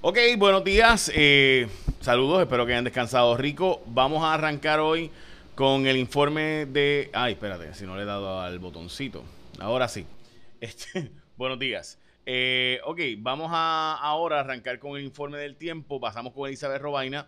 Ok, 0.00 0.16
buenos 0.38 0.62
días. 0.62 1.10
Eh, 1.12 1.66
saludos, 2.00 2.40
espero 2.40 2.64
que 2.64 2.72
hayan 2.72 2.84
descansado 2.84 3.36
rico. 3.36 3.82
Vamos 3.86 4.22
a 4.22 4.32
arrancar 4.32 4.78
hoy 4.78 5.10
con 5.56 5.88
el 5.88 5.96
informe 5.96 6.66
de... 6.66 7.10
Ay, 7.12 7.32
espérate, 7.32 7.74
si 7.74 7.84
no 7.84 7.96
le 7.96 8.02
he 8.02 8.06
dado 8.06 8.40
al 8.40 8.60
botoncito. 8.60 9.24
Ahora 9.58 9.88
sí. 9.88 10.06
Este, 10.60 11.10
buenos 11.36 11.58
días. 11.58 11.98
Eh, 12.26 12.80
ok, 12.84 13.00
vamos 13.18 13.50
a 13.52 13.94
ahora 14.00 14.38
arrancar 14.40 14.78
con 14.78 14.96
el 14.96 15.04
informe 15.04 15.38
del 15.38 15.56
tiempo. 15.56 16.00
Pasamos 16.00 16.32
con 16.32 16.46
Elizabeth 16.46 16.80
Robaina 16.80 17.26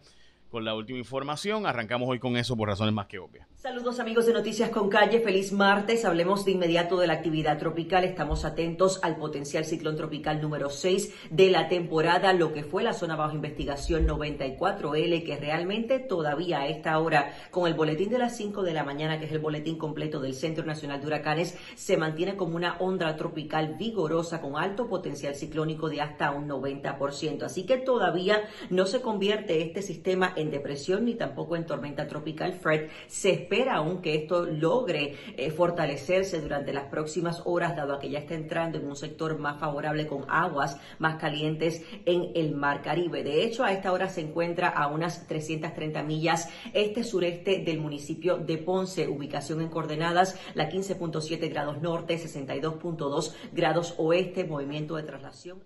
con 0.48 0.64
la 0.64 0.74
última 0.74 0.98
información. 0.98 1.66
Arrancamos 1.66 2.08
hoy 2.08 2.20
con 2.20 2.36
eso 2.36 2.56
por 2.56 2.68
razones 2.68 2.94
más 2.94 3.06
que 3.06 3.18
obvias. 3.18 3.48
Saludos 3.62 4.00
amigos 4.00 4.24
de 4.24 4.32
Noticias 4.32 4.70
con 4.70 4.88
Calle, 4.88 5.20
feliz 5.20 5.52
martes. 5.52 6.06
Hablemos 6.06 6.46
de 6.46 6.52
inmediato 6.52 6.98
de 6.98 7.06
la 7.06 7.12
actividad 7.12 7.58
tropical. 7.58 8.04
Estamos 8.04 8.46
atentos 8.46 9.00
al 9.02 9.16
potencial 9.16 9.66
ciclón 9.66 9.96
tropical 9.96 10.40
número 10.40 10.70
6 10.70 11.28
de 11.28 11.50
la 11.50 11.68
temporada, 11.68 12.32
lo 12.32 12.54
que 12.54 12.64
fue 12.64 12.82
la 12.82 12.94
zona 12.94 13.16
bajo 13.16 13.36
investigación 13.36 14.08
94L, 14.08 15.26
que 15.26 15.36
realmente 15.36 15.98
todavía 15.98 16.60
a 16.60 16.68
esta 16.68 16.98
hora, 16.98 17.34
con 17.50 17.68
el 17.68 17.74
boletín 17.74 18.08
de 18.08 18.16
las 18.16 18.34
5 18.34 18.62
de 18.62 18.72
la 18.72 18.82
mañana, 18.82 19.18
que 19.18 19.26
es 19.26 19.32
el 19.32 19.40
boletín 19.40 19.76
completo 19.76 20.20
del 20.20 20.32
Centro 20.32 20.64
Nacional 20.64 21.02
de 21.02 21.08
Huracanes, 21.08 21.54
se 21.74 21.98
mantiene 21.98 22.36
como 22.36 22.56
una 22.56 22.78
onda 22.78 23.14
tropical 23.16 23.76
vigorosa 23.78 24.40
con 24.40 24.56
alto 24.56 24.88
potencial 24.88 25.34
ciclónico 25.34 25.90
de 25.90 26.00
hasta 26.00 26.30
un 26.30 26.48
90%. 26.48 27.42
Así 27.42 27.66
que 27.66 27.76
todavía 27.76 28.40
no 28.70 28.86
se 28.86 29.02
convierte 29.02 29.60
este 29.60 29.82
sistema 29.82 30.32
en 30.34 30.50
depresión 30.50 31.04
ni 31.04 31.14
tampoco 31.14 31.56
en 31.56 31.66
tormenta 31.66 32.06
tropical 32.06 32.54
Fred. 32.54 32.88
Se 33.06 33.49
espera 33.50 33.74
aún 33.74 34.00
que 34.00 34.14
esto 34.14 34.46
logre 34.46 35.16
eh, 35.36 35.50
fortalecerse 35.50 36.40
durante 36.40 36.72
las 36.72 36.84
próximas 36.84 37.42
horas, 37.44 37.74
dado 37.74 37.98
que 37.98 38.08
ya 38.08 38.20
está 38.20 38.34
entrando 38.34 38.78
en 38.78 38.86
un 38.86 38.94
sector 38.94 39.36
más 39.40 39.58
favorable 39.58 40.06
con 40.06 40.24
aguas 40.28 40.78
más 41.00 41.16
calientes 41.16 41.84
en 42.06 42.30
el 42.36 42.54
Mar 42.54 42.80
Caribe. 42.80 43.24
De 43.24 43.42
hecho, 43.42 43.64
a 43.64 43.72
esta 43.72 43.90
hora 43.90 44.08
se 44.08 44.20
encuentra 44.20 44.68
a 44.68 44.86
unas 44.86 45.26
330 45.26 46.00
millas 46.04 46.48
este-sureste 46.72 47.64
del 47.64 47.80
municipio 47.80 48.38
de 48.38 48.56
Ponce, 48.58 49.08
ubicación 49.08 49.60
en 49.60 49.68
coordenadas 49.68 50.38
la 50.54 50.70
15.7 50.70 51.50
grados 51.50 51.82
norte, 51.82 52.14
62.2 52.18 53.34
grados 53.52 53.94
oeste, 53.98 54.44
movimiento 54.44 54.94
de 54.94 55.02
traslación. 55.02 55.58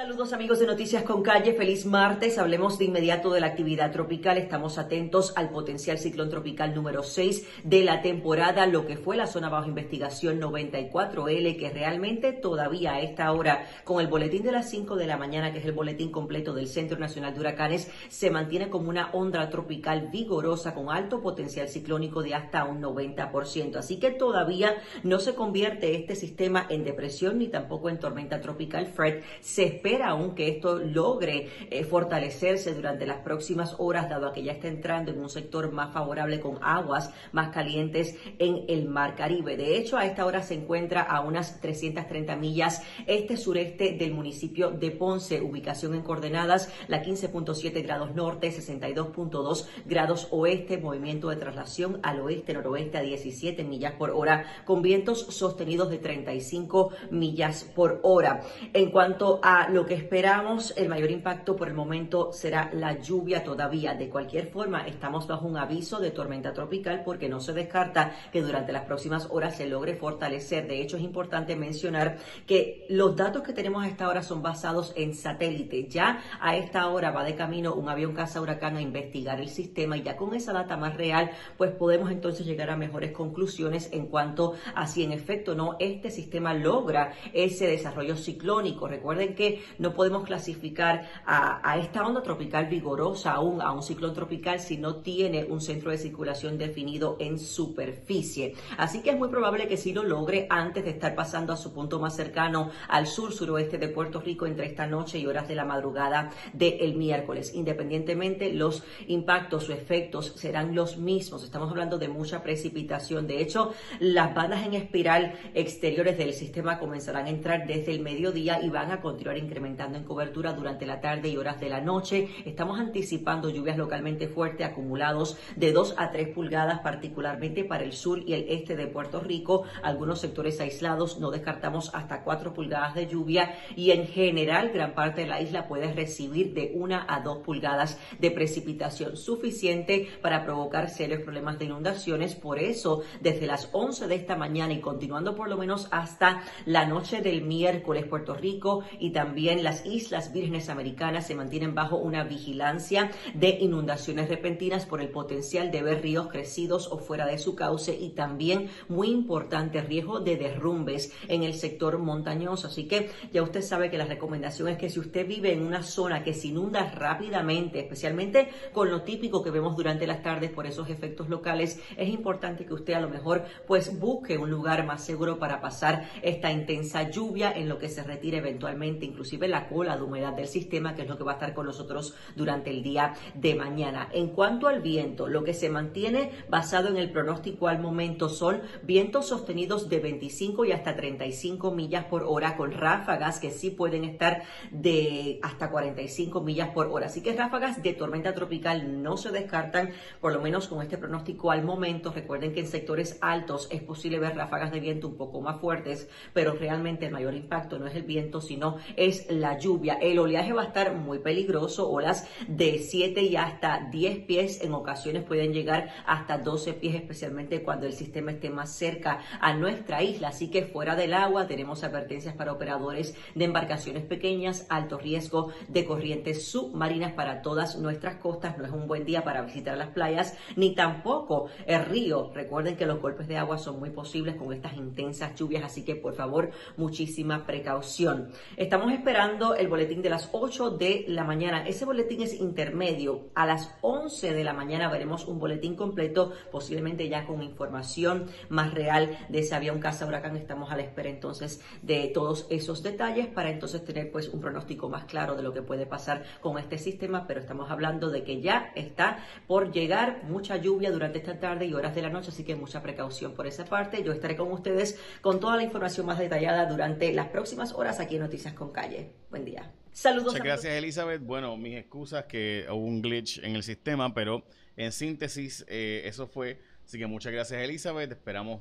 Saludos 0.00 0.32
amigos 0.32 0.58
de 0.58 0.66
Noticias 0.66 1.02
con 1.02 1.22
Calle, 1.22 1.52
feliz 1.52 1.84
martes. 1.84 2.38
Hablemos 2.38 2.78
de 2.78 2.86
inmediato 2.86 3.30
de 3.34 3.40
la 3.42 3.48
actividad 3.48 3.92
tropical. 3.92 4.38
Estamos 4.38 4.78
atentos 4.78 5.34
al 5.36 5.50
potencial 5.50 5.98
ciclón 5.98 6.30
tropical 6.30 6.74
número 6.74 7.02
6 7.02 7.46
de 7.64 7.84
la 7.84 8.00
temporada, 8.00 8.66
lo 8.66 8.86
que 8.86 8.96
fue 8.96 9.18
la 9.18 9.26
zona 9.26 9.50
bajo 9.50 9.68
investigación 9.68 10.40
94L, 10.40 11.58
que 11.58 11.68
realmente 11.68 12.32
todavía 12.32 12.94
a 12.94 13.00
esta 13.02 13.30
hora, 13.30 13.66
con 13.84 14.00
el 14.00 14.06
boletín 14.06 14.42
de 14.42 14.52
las 14.52 14.70
5 14.70 14.96
de 14.96 15.06
la 15.06 15.18
mañana, 15.18 15.52
que 15.52 15.58
es 15.58 15.66
el 15.66 15.72
boletín 15.72 16.10
completo 16.10 16.54
del 16.54 16.68
Centro 16.68 16.98
Nacional 16.98 17.34
de 17.34 17.40
Huracanes, 17.40 17.90
se 18.08 18.30
mantiene 18.30 18.70
como 18.70 18.88
una 18.88 19.10
onda 19.12 19.50
tropical 19.50 20.08
vigorosa 20.10 20.74
con 20.74 20.88
alto 20.88 21.20
potencial 21.20 21.68
ciclónico 21.68 22.22
de 22.22 22.34
hasta 22.34 22.64
un 22.64 22.80
90%. 22.80 23.76
Así 23.76 23.98
que 23.98 24.12
todavía 24.12 24.76
no 25.02 25.18
se 25.18 25.34
convierte 25.34 25.94
este 25.94 26.16
sistema 26.16 26.64
en 26.70 26.84
depresión 26.84 27.36
ni 27.36 27.48
tampoco 27.48 27.90
en 27.90 27.98
tormenta 27.98 28.40
tropical 28.40 28.86
Fred. 28.86 29.24
Se 29.42 29.64
espera 29.64 29.89
espera 29.90 30.10
aún 30.10 30.36
que 30.36 30.48
esto 30.48 30.78
logre 30.78 31.48
eh, 31.68 31.82
fortalecerse 31.82 32.74
durante 32.74 33.06
las 33.06 33.18
próximas 33.18 33.74
horas, 33.78 34.08
dado 34.08 34.32
que 34.32 34.44
ya 34.44 34.52
está 34.52 34.68
entrando 34.68 35.10
en 35.10 35.18
un 35.18 35.28
sector 35.28 35.72
más 35.72 35.92
favorable 35.92 36.38
con 36.38 36.58
aguas 36.62 37.12
más 37.32 37.48
calientes 37.48 38.16
en 38.38 38.66
el 38.68 38.88
Mar 38.88 39.16
Caribe. 39.16 39.56
De 39.56 39.76
hecho, 39.76 39.98
a 39.98 40.06
esta 40.06 40.26
hora 40.26 40.42
se 40.42 40.54
encuentra 40.54 41.02
a 41.02 41.22
unas 41.22 41.60
330 41.60 42.36
millas 42.36 42.82
este-sureste 43.08 43.96
del 43.98 44.12
municipio 44.12 44.70
de 44.70 44.92
Ponce, 44.92 45.40
ubicación 45.42 45.94
en 45.94 46.02
coordenadas 46.02 46.72
la 46.86 47.02
15.7 47.02 47.82
grados 47.82 48.14
norte, 48.14 48.52
62.2 48.52 49.66
grados 49.86 50.28
oeste, 50.30 50.78
movimiento 50.78 51.30
de 51.30 51.36
traslación 51.36 51.98
al 52.04 52.20
oeste-noroeste 52.20 52.98
a 52.98 53.02
17 53.02 53.64
millas 53.64 53.94
por 53.94 54.10
hora, 54.10 54.44
con 54.64 54.82
vientos 54.82 55.26
sostenidos 55.30 55.90
de 55.90 55.98
35 55.98 56.92
millas 57.10 57.64
por 57.74 57.98
hora. 58.04 58.42
En 58.72 58.92
cuanto 58.92 59.40
a 59.42 59.68
lo 59.70 59.86
que 59.86 59.94
esperamos, 59.94 60.74
el 60.76 60.88
mayor 60.88 61.10
impacto 61.10 61.56
por 61.56 61.68
el 61.68 61.74
momento 61.74 62.32
será 62.32 62.70
la 62.72 63.00
lluvia 63.00 63.44
todavía. 63.44 63.94
De 63.94 64.08
cualquier 64.08 64.48
forma, 64.48 64.86
estamos 64.86 65.26
bajo 65.26 65.46
un 65.46 65.56
aviso 65.56 66.00
de 66.00 66.10
tormenta 66.10 66.52
tropical 66.52 67.02
porque 67.04 67.28
no 67.28 67.40
se 67.40 67.52
descarta 67.52 68.12
que 68.32 68.42
durante 68.42 68.72
las 68.72 68.84
próximas 68.84 69.28
horas 69.30 69.56
se 69.56 69.66
logre 69.66 69.94
fortalecer. 69.94 70.66
De 70.66 70.80
hecho, 70.80 70.96
es 70.96 71.02
importante 71.02 71.56
mencionar 71.56 72.18
que 72.46 72.86
los 72.88 73.16
datos 73.16 73.42
que 73.42 73.52
tenemos 73.52 73.84
a 73.84 73.88
esta 73.88 74.08
hora 74.08 74.22
son 74.22 74.42
basados 74.42 74.92
en 74.96 75.14
satélite. 75.14 75.88
Ya 75.88 76.22
a 76.40 76.56
esta 76.56 76.88
hora 76.88 77.10
va 77.10 77.24
de 77.24 77.34
camino 77.34 77.74
un 77.74 77.88
avión 77.88 78.12
caza 78.12 78.40
huracán 78.40 78.76
a 78.76 78.82
investigar 78.82 79.40
el 79.40 79.48
sistema 79.48 79.96
y 79.96 80.02
ya 80.02 80.16
con 80.16 80.34
esa 80.34 80.52
data 80.52 80.76
más 80.76 80.96
real, 80.96 81.30
pues 81.56 81.70
podemos 81.72 82.10
entonces 82.10 82.46
llegar 82.46 82.70
a 82.70 82.76
mejores 82.76 83.12
conclusiones 83.12 83.88
en 83.92 84.06
cuanto 84.06 84.54
a 84.74 84.86
si 84.86 85.04
en 85.04 85.12
efecto 85.12 85.54
no 85.54 85.76
este 85.78 86.10
sistema 86.10 86.54
logra 86.54 87.12
ese 87.32 87.66
desarrollo 87.66 88.16
ciclónico. 88.16 88.88
Recuerden 88.88 89.34
que 89.34 89.59
no 89.78 89.94
podemos 89.94 90.24
clasificar 90.24 91.08
a, 91.26 91.78
esta 91.78 92.06
onda 92.06 92.22
tropical 92.22 92.66
vigorosa 92.66 93.32
aún 93.32 93.60
a 93.62 93.72
un 93.72 93.82
ciclón 93.82 94.14
tropical 94.14 94.60
si 94.60 94.76
no 94.76 94.96
tiene 94.96 95.44
un 95.44 95.60
centro 95.60 95.90
de 95.90 95.98
circulación 95.98 96.58
definido 96.58 97.16
en 97.20 97.38
superficie. 97.38 98.54
Así 98.76 99.02
que 99.02 99.10
es 99.10 99.18
muy 99.18 99.28
probable 99.28 99.68
que 99.68 99.76
sí 99.76 99.92
lo 99.92 100.02
logre 100.02 100.46
antes 100.50 100.84
de 100.84 100.90
estar 100.90 101.14
pasando 101.14 101.52
a 101.52 101.56
su 101.56 101.72
punto 101.72 101.98
más 101.98 102.16
cercano 102.16 102.70
al 102.88 103.06
sur 103.06 103.32
suroeste 103.32 103.78
de 103.78 103.88
Puerto 103.88 104.20
Rico 104.20 104.46
entre 104.46 104.66
esta 104.66 104.86
noche 104.86 105.18
y 105.18 105.26
horas 105.26 105.48
de 105.48 105.54
la 105.54 105.64
madrugada 105.64 106.30
del 106.52 106.94
miércoles. 106.94 107.52
Independientemente, 107.54 108.52
los 108.52 108.82
impactos 109.06 109.68
o 109.68 109.72
efectos 109.72 110.34
serán 110.36 110.74
los 110.74 110.98
mismos. 110.98 111.44
Estamos 111.44 111.70
hablando 111.70 111.98
de 111.98 112.08
mucha 112.08 112.42
precipitación. 112.42 113.26
De 113.26 113.40
hecho, 113.40 113.72
las 113.98 114.34
bandas 114.34 114.66
en 114.66 114.74
espiral 114.74 115.34
exteriores 115.54 116.18
del 116.18 116.32
sistema 116.32 116.78
comenzarán 116.78 117.26
a 117.26 117.30
entrar 117.30 117.66
desde 117.66 117.92
el 117.92 118.00
mediodía 118.00 118.60
y 118.62 118.68
van 118.68 118.90
a 118.90 119.00
continuar 119.00 119.36
incrementando 119.50 119.98
en 119.98 120.04
cobertura 120.04 120.52
durante 120.52 120.86
la 120.86 121.00
tarde 121.00 121.28
y 121.28 121.36
horas 121.36 121.58
de 121.58 121.68
la 121.68 121.80
noche. 121.80 122.28
Estamos 122.44 122.78
anticipando 122.78 123.50
lluvias 123.50 123.76
localmente 123.76 124.28
fuertes 124.28 124.64
acumulados 124.64 125.36
de 125.56 125.72
2 125.72 125.96
a 125.98 126.12
3 126.12 126.28
pulgadas, 126.28 126.80
particularmente 126.80 127.64
para 127.64 127.82
el 127.82 127.92
sur 127.92 128.22
y 128.24 128.34
el 128.34 128.46
este 128.48 128.76
de 128.76 128.86
Puerto 128.86 129.18
Rico. 129.18 129.64
Algunos 129.82 130.20
sectores 130.20 130.60
aislados 130.60 131.18
no 131.18 131.32
descartamos 131.32 131.92
hasta 131.94 132.22
4 132.22 132.54
pulgadas 132.54 132.94
de 132.94 133.08
lluvia 133.08 133.56
y 133.74 133.90
en 133.90 134.06
general 134.06 134.70
gran 134.70 134.94
parte 134.94 135.22
de 135.22 135.26
la 135.26 135.42
isla 135.42 135.66
puede 135.66 135.92
recibir 135.92 136.54
de 136.54 136.70
1 136.72 137.00
a 137.08 137.20
2 137.20 137.38
pulgadas 137.38 137.98
de 138.20 138.30
precipitación 138.30 139.16
suficiente 139.16 140.08
para 140.22 140.44
provocar 140.44 140.90
serios 140.90 141.22
problemas 141.22 141.58
de 141.58 141.64
inundaciones. 141.64 142.36
Por 142.36 142.60
eso, 142.60 143.02
desde 143.20 143.48
las 143.48 143.68
11 143.72 144.06
de 144.06 144.14
esta 144.14 144.36
mañana 144.36 144.74
y 144.74 144.80
continuando 144.80 145.34
por 145.34 145.48
lo 145.48 145.56
menos 145.56 145.88
hasta 145.90 146.42
la 146.66 146.86
noche 146.86 147.20
del 147.20 147.42
miércoles, 147.42 148.06
Puerto 148.06 148.34
Rico 148.34 148.84
y 148.98 149.10
también 149.10 149.39
también 149.40 149.64
las 149.64 149.86
Islas 149.86 150.34
Vírgenes 150.34 150.68
Americanas 150.68 151.26
se 151.26 151.34
mantienen 151.34 151.74
bajo 151.74 151.96
una 151.96 152.24
vigilancia 152.24 153.10
de 153.32 153.48
inundaciones 153.48 154.28
repentinas 154.28 154.84
por 154.84 155.00
el 155.00 155.08
potencial 155.08 155.70
de 155.70 155.82
ver 155.82 156.02
ríos 156.02 156.28
crecidos 156.28 156.88
o 156.92 156.98
fuera 156.98 157.24
de 157.24 157.38
su 157.38 157.54
cauce 157.54 157.96
y 157.98 158.10
también 158.10 158.68
muy 158.90 159.08
importante 159.08 159.80
riesgo 159.80 160.20
de 160.20 160.36
derrumbes 160.36 161.14
en 161.26 161.42
el 161.42 161.54
sector 161.54 161.96
montañoso. 161.96 162.66
Así 162.66 162.86
que 162.86 163.08
ya 163.32 163.42
usted 163.42 163.62
sabe 163.62 163.90
que 163.90 163.96
la 163.96 164.04
recomendación 164.04 164.68
es 164.68 164.76
que 164.76 164.90
si 164.90 165.00
usted 165.00 165.26
vive 165.26 165.54
en 165.54 165.62
una 165.62 165.82
zona 165.84 166.22
que 166.22 166.34
se 166.34 166.48
inunda 166.48 166.90
rápidamente, 166.90 167.80
especialmente 167.80 168.50
con 168.74 168.90
lo 168.90 169.04
típico 169.04 169.42
que 169.42 169.50
vemos 169.50 169.74
durante 169.74 170.06
las 170.06 170.22
tardes 170.22 170.50
por 170.50 170.66
esos 170.66 170.90
efectos 170.90 171.30
locales, 171.30 171.80
es 171.96 172.10
importante 172.10 172.66
que 172.66 172.74
usted 172.74 172.92
a 172.92 173.00
lo 173.00 173.08
mejor 173.08 173.46
pues 173.66 173.98
busque 173.98 174.36
un 174.36 174.50
lugar 174.50 174.84
más 174.84 175.02
seguro 175.02 175.38
para 175.38 175.62
pasar 175.62 176.10
esta 176.20 176.52
intensa 176.52 177.08
lluvia 177.08 177.50
en 177.50 177.70
lo 177.70 177.78
que 177.78 177.88
se 177.88 178.04
retire 178.04 178.36
eventualmente 178.36 179.06
incluso 179.06 179.29
inclusive 179.30 179.48
la 179.48 179.68
cola 179.68 179.96
de 179.96 180.02
humedad 180.02 180.32
del 180.32 180.48
sistema, 180.48 180.94
que 180.94 181.02
es 181.02 181.08
lo 181.08 181.16
que 181.16 181.22
va 181.22 181.32
a 181.32 181.34
estar 181.34 181.54
con 181.54 181.66
nosotros 181.66 182.14
durante 182.34 182.70
el 182.70 182.82
día 182.82 183.14
de 183.34 183.54
mañana. 183.54 184.08
En 184.12 184.28
cuanto 184.28 184.66
al 184.66 184.80
viento, 184.80 185.28
lo 185.28 185.44
que 185.44 185.54
se 185.54 185.70
mantiene 185.70 186.32
basado 186.48 186.88
en 186.88 186.96
el 186.96 187.10
pronóstico 187.10 187.68
al 187.68 187.78
momento 187.78 188.28
son 188.28 188.60
vientos 188.82 189.28
sostenidos 189.28 189.88
de 189.88 190.00
25 190.00 190.64
y 190.64 190.72
hasta 190.72 190.96
35 190.96 191.70
millas 191.70 192.06
por 192.06 192.24
hora, 192.24 192.56
con 192.56 192.72
ráfagas 192.72 193.38
que 193.38 193.50
sí 193.50 193.70
pueden 193.70 194.04
estar 194.04 194.42
de 194.72 195.38
hasta 195.42 195.70
45 195.70 196.40
millas 196.40 196.70
por 196.70 196.88
hora. 196.88 197.06
Así 197.06 197.22
que 197.22 197.32
ráfagas 197.32 197.82
de 197.82 197.92
tormenta 197.92 198.34
tropical 198.34 199.00
no 199.02 199.16
se 199.16 199.30
descartan, 199.30 199.90
por 200.20 200.32
lo 200.32 200.40
menos 200.40 200.66
con 200.66 200.82
este 200.82 200.98
pronóstico 200.98 201.52
al 201.52 201.62
momento. 201.62 202.12
Recuerden 202.12 202.52
que 202.52 202.60
en 202.60 202.66
sectores 202.66 203.18
altos 203.20 203.68
es 203.70 203.82
posible 203.82 204.18
ver 204.18 204.36
ráfagas 204.36 204.72
de 204.72 204.80
viento 204.80 205.06
un 205.06 205.16
poco 205.16 205.40
más 205.40 205.60
fuertes, 205.60 206.08
pero 206.32 206.54
realmente 206.54 207.06
el 207.06 207.12
mayor 207.12 207.34
impacto 207.34 207.78
no 207.78 207.86
es 207.86 207.94
el 207.94 208.02
viento, 208.02 208.40
sino 208.40 208.78
es 208.96 209.19
la 209.28 209.58
lluvia. 209.58 209.94
El 210.00 210.18
oleaje 210.18 210.52
va 210.52 210.62
a 210.62 210.66
estar 210.66 210.94
muy 210.94 211.18
peligroso, 211.18 211.90
olas 211.90 212.26
de 212.48 212.78
7 212.78 213.22
y 213.22 213.36
hasta 213.36 213.88
10 213.90 214.24
pies, 214.26 214.62
en 214.62 214.74
ocasiones 214.74 215.24
pueden 215.24 215.52
llegar 215.52 215.90
hasta 216.06 216.38
12 216.38 216.74
pies, 216.74 216.94
especialmente 216.94 217.62
cuando 217.62 217.86
el 217.86 217.92
sistema 217.92 218.32
esté 218.32 218.50
más 218.50 218.74
cerca 218.74 219.20
a 219.40 219.54
nuestra 219.54 220.02
isla. 220.02 220.28
Así 220.28 220.50
que 220.50 220.64
fuera 220.64 220.96
del 220.96 221.14
agua 221.14 221.46
tenemos 221.46 221.84
advertencias 221.84 222.34
para 222.34 222.52
operadores 222.52 223.14
de 223.34 223.44
embarcaciones 223.44 224.04
pequeñas, 224.04 224.66
alto 224.68 224.98
riesgo 224.98 225.52
de 225.68 225.84
corrientes 225.84 226.46
submarinas 226.50 227.12
para 227.12 227.42
todas 227.42 227.76
nuestras 227.76 228.16
costas. 228.16 228.56
No 228.58 228.64
es 228.64 228.72
un 228.72 228.86
buen 228.86 229.04
día 229.04 229.24
para 229.24 229.42
visitar 229.42 229.76
las 229.76 229.88
playas, 229.88 230.36
ni 230.56 230.74
tampoco 230.74 231.46
el 231.66 231.84
río. 231.84 232.30
Recuerden 232.34 232.76
que 232.76 232.86
los 232.86 233.00
golpes 233.00 233.28
de 233.28 233.36
agua 233.36 233.58
son 233.58 233.78
muy 233.78 233.90
posibles 233.90 234.36
con 234.36 234.52
estas 234.52 234.74
intensas 234.76 235.34
lluvias, 235.34 235.64
así 235.64 235.84
que 235.84 235.96
por 235.96 236.14
favor, 236.14 236.50
muchísima 236.76 237.46
precaución. 237.46 238.30
Estamos 238.56 238.92
esperando 238.92 239.09
el 239.58 239.66
boletín 239.66 240.02
de 240.02 240.08
las 240.08 240.28
8 240.30 240.70
de 240.70 241.04
la 241.08 241.24
mañana. 241.24 241.66
Ese 241.66 241.84
boletín 241.84 242.22
es 242.22 242.32
intermedio. 242.34 243.30
A 243.34 243.44
las 243.44 243.74
11 243.80 244.32
de 244.32 244.44
la 244.44 244.52
mañana 244.52 244.88
veremos 244.88 245.26
un 245.26 245.40
boletín 245.40 245.74
completo, 245.74 246.32
posiblemente 246.52 247.08
ya 247.08 247.26
con 247.26 247.42
información 247.42 248.30
más 248.50 248.72
real 248.72 249.18
de 249.28 249.50
había 249.52 249.72
un 249.72 249.80
caza 249.80 250.06
huracán. 250.06 250.36
Estamos 250.36 250.70
a 250.70 250.76
la 250.76 250.82
espera 250.82 251.08
entonces 251.08 251.60
de 251.82 252.06
todos 252.14 252.46
esos 252.50 252.84
detalles 252.84 253.26
para 253.26 253.50
entonces 253.50 253.84
tener 253.84 254.12
pues 254.12 254.28
un 254.28 254.40
pronóstico 254.40 254.88
más 254.88 255.06
claro 255.06 255.34
de 255.34 255.42
lo 255.42 255.52
que 255.52 255.62
puede 255.62 255.86
pasar 255.86 256.22
con 256.40 256.56
este 256.56 256.78
sistema, 256.78 257.26
pero 257.26 257.40
estamos 257.40 257.68
hablando 257.68 258.10
de 258.10 258.22
que 258.22 258.40
ya 258.40 258.70
está 258.76 259.18
por 259.48 259.72
llegar 259.72 260.22
mucha 260.22 260.56
lluvia 260.56 260.92
durante 260.92 261.18
esta 261.18 261.40
tarde 261.40 261.66
y 261.66 261.74
horas 261.74 261.96
de 261.96 262.02
la 262.02 262.10
noche, 262.10 262.28
así 262.28 262.44
que 262.44 262.54
mucha 262.54 262.80
precaución 262.80 263.32
por 263.32 263.48
esa 263.48 263.64
parte. 263.64 264.04
Yo 264.04 264.12
estaré 264.12 264.36
con 264.36 264.52
ustedes 264.52 265.00
con 265.20 265.40
toda 265.40 265.56
la 265.56 265.64
información 265.64 266.06
más 266.06 266.18
detallada 266.20 266.66
durante 266.66 267.12
las 267.12 267.26
próximas 267.28 267.72
horas 267.72 267.98
aquí 267.98 268.14
en 268.14 268.22
Noticias 268.22 268.54
con 268.54 268.70
Calle. 268.70 268.99
Buen 269.30 269.44
día. 269.44 269.72
Saludos. 269.92 270.32
Muchas 270.32 270.44
gracias, 270.44 270.72
Elizabeth. 270.74 271.22
Bueno, 271.22 271.56
mis 271.56 271.76
excusas 271.76 272.24
que 272.24 272.66
hubo 272.68 272.84
un 272.84 273.02
glitch 273.02 273.38
en 273.38 273.56
el 273.56 273.62
sistema, 273.62 274.12
pero 274.14 274.44
en 274.76 274.92
síntesis, 274.92 275.64
eh, 275.68 276.02
eso 276.04 276.26
fue. 276.26 276.60
Así 276.84 276.98
que 276.98 277.06
muchas 277.06 277.32
gracias, 277.32 277.60
Elizabeth. 277.60 278.10
Esperamos 278.12 278.60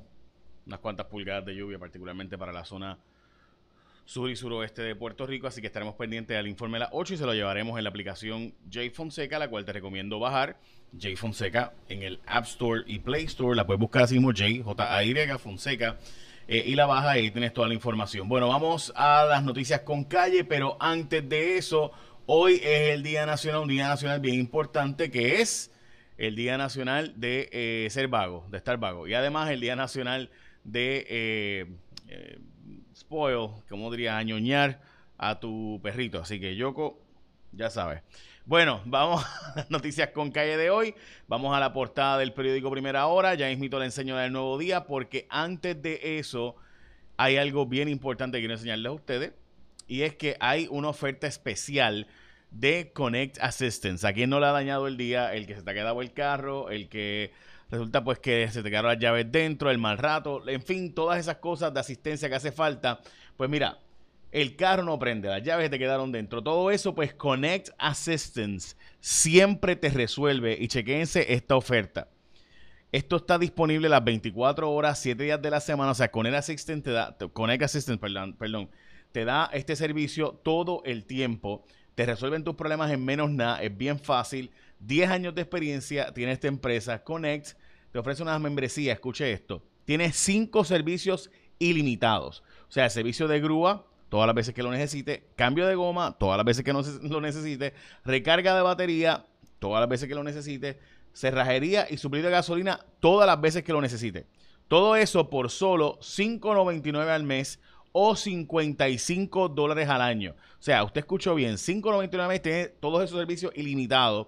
unas 0.65 0.80
cuantas 0.80 1.07
pulgadas 1.07 1.45
de 1.45 1.56
lluvia, 1.56 1.80
particularmente 1.80 2.38
para 2.38 2.51
la 2.51 2.65
zona 2.65 3.00
sur 4.09 4.27
y 4.30 4.36
suroeste 4.36 4.81
de 4.81 4.95
Puerto 4.95 5.27
Rico, 5.27 5.45
así 5.45 5.62
que 5.62 5.68
estaremos 5.68 5.94
pendientes 5.94 6.36
al 6.36 6.47
informe 6.47 6.77
de 6.77 6.86
las 6.86 6.89
8 6.94 7.13
y 7.13 7.18
se 7.18 7.25
lo 7.27 7.33
llevaremos 7.36 7.77
en 7.77 7.83
la 7.83 7.91
aplicación 7.91 8.56
J 8.65 8.88
Fonseca, 8.91 9.38
la 9.38 9.50
cual 9.50 9.65
te 9.65 9.71
recomiendo 9.71 10.19
bajar. 10.19 10.57
J 11.00 11.15
Fonseca 11.15 11.74
en 11.89 12.01
el 12.01 12.19
App 12.25 12.45
Store 12.45 12.81
y 12.88 12.97
Play 12.97 13.25
Store, 13.25 13.56
la 13.56 13.68
puedes 13.68 13.80
buscar 13.80 14.03
así 14.03 14.15
mismo 14.15 14.31
J, 14.31 14.63
J-A-Y 14.63 15.38
Fonseca. 15.38 16.00
Eh, 16.51 16.63
y 16.66 16.74
la 16.74 16.88
baja 16.88 17.12
ahí 17.12 17.30
tienes 17.30 17.54
toda 17.54 17.68
la 17.68 17.75
información. 17.75 18.28
Bueno, 18.28 18.48
vamos 18.48 18.92
a 18.96 19.24
las 19.25 19.44
noticias 19.44 19.81
con 19.81 20.04
calle, 20.06 20.44
pero 20.44 20.78
antes 20.80 21.30
de 21.30 21.57
eso, 21.57 21.92
hoy 22.25 22.56
es 22.56 22.90
el 22.90 23.04
Día 23.04 23.28
Nacional, 23.28 23.62
un 23.62 23.68
Día 23.68 23.88
Nacional 23.88 24.19
bien 24.19 24.34
importante 24.34 25.12
que 25.12 25.42
es 25.42 25.72
el 26.18 26.36
Día 26.36 26.57
Nacional 26.57 27.13
de 27.18 27.50
eh, 27.51 27.88
ser 27.92 28.07
vago, 28.07 28.48
de 28.50 28.57
estar 28.57 28.80
vago. 28.80 29.07
Y 29.07 29.13
además 29.13 29.51
el 29.51 29.62
Día 29.62 29.75
Nacional 29.75 30.31
de 30.63 31.06
eh, 31.07 31.66
eh, 32.07 32.40
spoil, 32.96 33.51
como 33.69 33.92
diría, 33.92 34.18
añoñar 34.18 34.81
a 35.19 35.40
tu 35.40 35.80
perrito. 35.84 36.19
Así 36.19 36.40
que 36.40 36.56
Yoko, 36.56 37.00
ya 37.51 37.69
sabes. 37.69 38.01
Bueno, 38.50 38.81
vamos 38.86 39.24
a 39.24 39.54
las 39.57 39.69
noticias 39.69 40.10
con 40.10 40.31
calle 40.31 40.57
de 40.57 40.72
hoy. 40.72 40.96
Vamos 41.28 41.56
a 41.56 41.60
la 41.60 41.72
portada 41.72 42.18
del 42.18 42.34
periódico 42.34 42.72
Primera 42.72 43.06
Hora. 43.06 43.36
Ya 43.36 43.48
mismito 43.48 43.78
le 43.78 43.86
enseño 43.86 44.18
del 44.18 44.31
nuevo 44.31 44.57
día 44.57 44.86
porque 44.86 45.28
antes 45.30 45.80
de 45.84 46.18
eso 46.18 46.56
hay 47.16 47.38
algo 47.38 47.68
bien 47.68 47.88
importante 47.90 48.38
que 48.38 48.42
quiero 48.42 48.56
enseñarles 48.56 48.90
a 48.90 48.94
ustedes. 48.94 49.34
Y 49.86 50.01
es 50.01 50.16
que 50.16 50.36
hay 50.40 50.68
una 50.72 50.90
oferta 50.90 51.28
especial 51.28 52.07
de 52.50 52.92
Connect 52.92 53.38
Assistance. 53.40 54.07
¿A 54.07 54.13
quién 54.13 54.31
no 54.31 54.40
le 54.40 54.48
ha 54.48 54.51
dañado 54.51 54.88
el 54.88 54.98
día? 54.98 55.31
El 55.31 55.46
que 55.46 55.54
se 55.54 55.62
te 55.62 55.69
ha 55.69 55.75
quedado 55.75 56.01
el 56.01 56.12
carro, 56.12 56.72
el 56.72 56.90
que 56.90 57.31
resulta 57.69 58.04
pues 58.04 58.18
que 58.18 58.50
se 58.50 58.63
te 58.63 58.72
quedaron 58.72 58.90
las 58.90 59.00
llaves 59.00 59.31
dentro, 59.31 59.69
el 59.69 59.78
mal 59.78 60.00
rato, 60.00 60.42
en 60.50 60.63
fin, 60.63 60.96
todas 60.96 61.19
esas 61.19 61.36
cosas 61.36 61.72
de 61.72 61.81
asistencia 61.81 62.28
que 62.28 62.36
hace 62.36 62.51
falta. 62.51 63.00
Pues 63.38 63.48
mira, 63.48 63.78
el 64.31 64.55
carro 64.55 64.83
no 64.83 64.99
prende, 64.99 65.27
las 65.27 65.43
llaves 65.43 65.69
te 65.69 65.79
quedaron 65.79 66.11
dentro. 66.11 66.43
Todo 66.43 66.71
eso, 66.71 66.93
pues 66.93 67.13
Connect 67.13 67.69
Assistance 67.77 68.75
siempre 68.99 69.75
te 69.75 69.89
resuelve 69.89 70.57
y 70.59 70.67
chequense 70.67 71.33
esta 71.33 71.55
oferta. 71.55 72.09
Esto 72.91 73.17
está 73.17 73.37
disponible 73.37 73.87
las 73.87 74.03
24 74.03 74.71
horas, 74.71 74.99
7 74.99 75.23
días 75.23 75.41
de 75.41 75.51
la 75.51 75.59
semana. 75.59 75.91
O 75.91 75.95
sea, 75.95 76.11
Connect 76.11 76.35
Assistance 76.35 76.83
te 76.83 76.91
da, 76.91 77.15
Connect 77.33 77.63
Assistance, 77.63 77.99
perdón, 77.99 78.35
perdón, 78.35 78.69
te 79.11 79.25
da 79.25 79.49
este 79.53 79.75
servicio 79.75 80.39
todo 80.43 80.81
el 80.85 81.05
tiempo. 81.05 81.65
Te 81.95 82.05
resuelven 82.05 82.43
tus 82.43 82.55
problemas 82.55 82.91
en 82.91 83.03
menos 83.03 83.29
nada. 83.29 83.61
Es 83.61 83.75
bien 83.75 83.99
fácil. 83.99 84.51
10 84.79 85.09
años 85.09 85.35
de 85.35 85.41
experiencia 85.41 86.13
tiene 86.13 86.31
esta 86.31 86.47
empresa. 86.47 87.03
Connect 87.03 87.57
te 87.91 87.99
ofrece 87.99 88.21
una 88.23 88.39
membresía. 88.39 88.93
Escuche 88.93 89.31
esto. 89.31 89.63
Tiene 89.85 90.11
5 90.11 90.63
servicios 90.63 91.29
ilimitados. 91.59 92.43
O 92.69 92.71
sea, 92.71 92.85
el 92.85 92.91
servicio 92.91 93.27
de 93.27 93.39
grúa, 93.39 93.85
todas 94.09 94.27
las 94.27 94.35
veces 94.35 94.53
que 94.53 94.63
lo 94.63 94.71
necesite. 94.71 95.23
Cambio 95.35 95.65
de 95.67 95.75
goma, 95.75 96.17
todas 96.19 96.38
las 96.38 96.45
veces 96.45 96.63
que 96.63 96.73
no 96.73 96.81
lo 97.03 97.21
necesite. 97.21 97.73
Recarga 98.03 98.56
de 98.56 98.61
batería, 98.61 99.25
todas 99.59 99.79
las 99.79 99.89
veces 99.89 100.07
que 100.07 100.15
lo 100.15 100.23
necesite. 100.23 100.79
Cerrajería 101.13 101.88
y 101.89 101.97
suplido 101.97 102.25
de 102.25 102.31
gasolina, 102.31 102.79
todas 103.00 103.27
las 103.27 103.39
veces 103.39 103.63
que 103.63 103.73
lo 103.73 103.81
necesite. 103.81 104.27
Todo 104.67 104.95
eso 104.95 105.29
por 105.29 105.50
solo 105.50 105.97
$5.99 106.00 107.07
al 107.07 107.23
mes 107.23 107.59
o 107.91 108.15
55 108.15 109.50
dólares 109.50 109.89
al 109.89 110.01
año. 110.01 110.35
O 110.59 110.62
sea, 110.62 110.83
usted 110.83 111.00
escuchó 111.00 111.33
bien, 111.35 111.55
5.99 111.55 112.19
al 112.19 112.27
mes 112.27 112.41
tiene 112.41 112.67
todos 112.67 113.03
esos 113.03 113.17
servicios 113.17 113.51
ilimitados, 113.55 114.27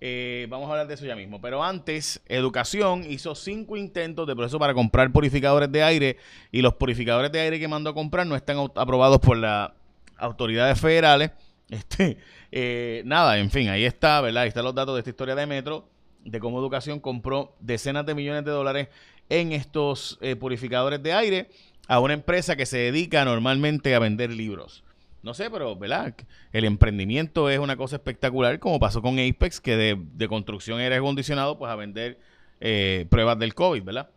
eh, 0.00 0.46
vamos 0.48 0.68
a 0.68 0.72
hablar 0.72 0.86
de 0.86 0.94
eso 0.94 1.04
ya 1.04 1.14
mismo. 1.14 1.40
Pero 1.40 1.62
antes, 1.62 2.20
Educación 2.26 3.04
hizo 3.08 3.34
cinco 3.34 3.76
intentos 3.76 4.26
de 4.26 4.34
proceso 4.34 4.58
para 4.58 4.72
comprar 4.72 5.12
purificadores 5.12 5.70
de 5.70 5.82
aire 5.82 6.16
y 6.50 6.62
los 6.62 6.74
purificadores 6.74 7.30
de 7.30 7.40
aire 7.40 7.60
que 7.60 7.68
mandó 7.68 7.90
a 7.90 7.94
comprar 7.94 8.26
no 8.26 8.34
están 8.34 8.56
aprobados 8.74 9.18
por 9.18 9.36
las 9.36 9.70
autoridades 10.16 10.80
federales. 10.80 11.30
Este, 11.70 12.18
eh, 12.50 13.02
nada, 13.04 13.38
en 13.38 13.48
fin, 13.48 13.68
ahí 13.68 13.84
está, 13.84 14.20
¿verdad? 14.20 14.42
Ahí 14.42 14.48
están 14.48 14.64
los 14.64 14.74
datos 14.74 14.96
de 14.96 15.02
esta 15.02 15.10
historia 15.10 15.36
de 15.36 15.46
Metro, 15.46 15.88
de 16.24 16.40
cómo 16.40 16.58
Educación 16.58 16.98
compró 16.98 17.54
decenas 17.60 18.04
de 18.04 18.16
millones 18.16 18.44
de 18.44 18.50
dólares 18.50 18.88
en 19.28 19.52
estos 19.52 20.18
eh, 20.20 20.34
purificadores 20.34 21.00
de 21.00 21.12
aire 21.12 21.48
a 21.86 22.00
una 22.00 22.14
empresa 22.14 22.56
que 22.56 22.66
se 22.66 22.78
dedica 22.78 23.24
normalmente 23.24 23.94
a 23.94 24.00
vender 24.00 24.32
libros 24.32 24.82
no 25.22 25.34
sé, 25.34 25.50
pero, 25.50 25.76
¿verdad? 25.76 26.14
El 26.52 26.64
emprendimiento 26.64 27.50
es 27.50 27.58
una 27.58 27.76
cosa 27.76 27.96
espectacular, 27.96 28.58
como 28.58 28.80
pasó 28.80 29.02
con 29.02 29.18
Apex, 29.18 29.60
que 29.60 29.76
de, 29.76 30.28
construcción 30.28 30.80
era 30.80 30.96
acondicionado, 30.96 31.58
pues 31.58 31.70
a 31.70 31.76
vender 31.76 32.18
eh, 32.60 33.06
pruebas 33.10 33.38
del 33.38 33.54
COVID, 33.54 33.82
¿verdad? 33.82 34.10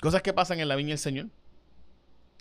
Cosas 0.00 0.22
que 0.22 0.32
pasan 0.32 0.60
en 0.60 0.68
la 0.68 0.76
Viña 0.76 0.90
del 0.90 0.98
Señor. 0.98 1.26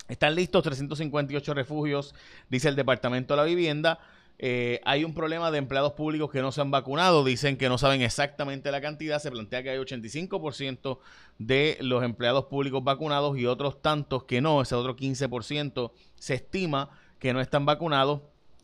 Están 0.08 0.36
listos 0.36 0.64
358 0.64 1.54
refugios, 1.54 2.14
dice 2.50 2.70
el 2.70 2.76
Departamento 2.76 3.34
de 3.34 3.38
la 3.38 3.44
Vivienda. 3.44 4.00
Eh, 4.40 4.80
hay 4.86 5.04
un 5.04 5.16
problema 5.16 5.50
de 5.50 5.58
empleados 5.58 5.94
públicos 5.94 6.32
que 6.32 6.42
no 6.42 6.52
se 6.52 6.62
han 6.62 6.70
vacunado, 6.70 7.24
dicen 7.24 7.58
que 7.58 7.70
no 7.70 7.80
saben 7.80 8.04
exactamente 8.04 8.72
la 8.72 8.82
cantidad, 8.82 9.20
se 9.20 9.32
plantea 9.32 9.64
que 9.64 9.72
hay 9.72 9.80
85% 9.80 11.00
de 11.40 11.78
los 11.82 12.04
empleados 12.04 12.46
públicos 12.46 12.84
vacunados 12.84 13.36
y 13.40 13.48
otros 13.48 13.82
tantos 13.82 14.26
que 14.26 14.40
no, 14.40 14.62
ese 14.62 14.76
otro 14.76 14.96
15% 14.96 15.92
se 16.16 16.36
estima 16.36 16.92
que 17.20 17.34
no 17.34 17.42
están 17.42 17.66
vacunados. 17.66 18.22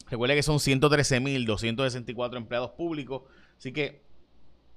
Recuerde 0.09 0.35
que 0.35 0.43
son 0.43 0.57
113.264 0.57 2.37
empleados 2.37 2.71
públicos, 2.71 3.23
así 3.57 3.71
que 3.71 4.03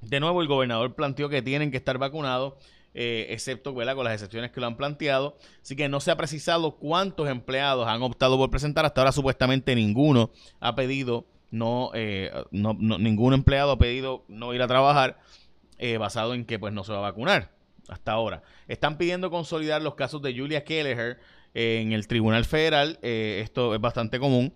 de 0.01 0.21
nuevo 0.21 0.41
el 0.41 0.49
gobernador 0.49 0.95
planteó 0.95 1.29
que 1.29 1.43
tienen 1.43 1.71
que 1.71 1.77
estar 1.77 1.99
vacunados. 1.99 2.55
Eh, 2.99 3.27
excepto 3.35 3.75
con 3.75 3.85
las 3.85 4.15
excepciones 4.15 4.51
que 4.53 4.59
lo 4.59 4.67
han 4.67 4.79
planteado. 4.79 5.37
Así 5.61 5.77
que 5.77 5.87
no 5.87 6.01
se 6.01 6.11
ha 6.11 6.17
precisado 6.17 6.77
cuántos 6.77 7.29
empleados 7.29 7.87
han 7.87 8.01
optado 8.01 8.39
por 8.39 8.51
presentar. 8.51 8.87
Hasta 8.87 9.03
ahora 9.03 9.13
supuestamente 9.13 9.75
ninguno 9.75 10.31
ha 10.61 10.75
pedido, 10.75 11.27
no, 11.51 11.91
eh, 11.93 12.33
no, 12.53 12.73
ningún 12.73 13.35
empleado 13.35 13.73
ha 13.73 13.79
pedido 13.79 14.25
no 14.29 14.55
ir 14.55 14.63
a 14.63 14.67
trabajar 14.67 15.19
eh, 15.77 15.99
basado 15.99 16.33
en 16.33 16.47
que 16.47 16.59
pues 16.59 16.73
no 16.73 16.85
se 16.85 16.93
va 16.93 16.99
a 16.99 17.03
vacunar 17.03 17.53
hasta 17.87 18.13
ahora. 18.13 18.43
Están 18.67 18.97
pidiendo 18.97 19.31
consolidar 19.31 19.83
los 19.83 19.95
casos 19.95 20.23
de 20.23 20.35
Julia 20.35 20.65
Kelleher 20.65 21.19
en 21.59 21.93
el 21.93 22.07
Tribunal 22.07 22.45
Federal. 22.45 22.99
esto 23.03 23.75
es 23.75 23.81
bastante 23.81 24.19
común. 24.19 24.53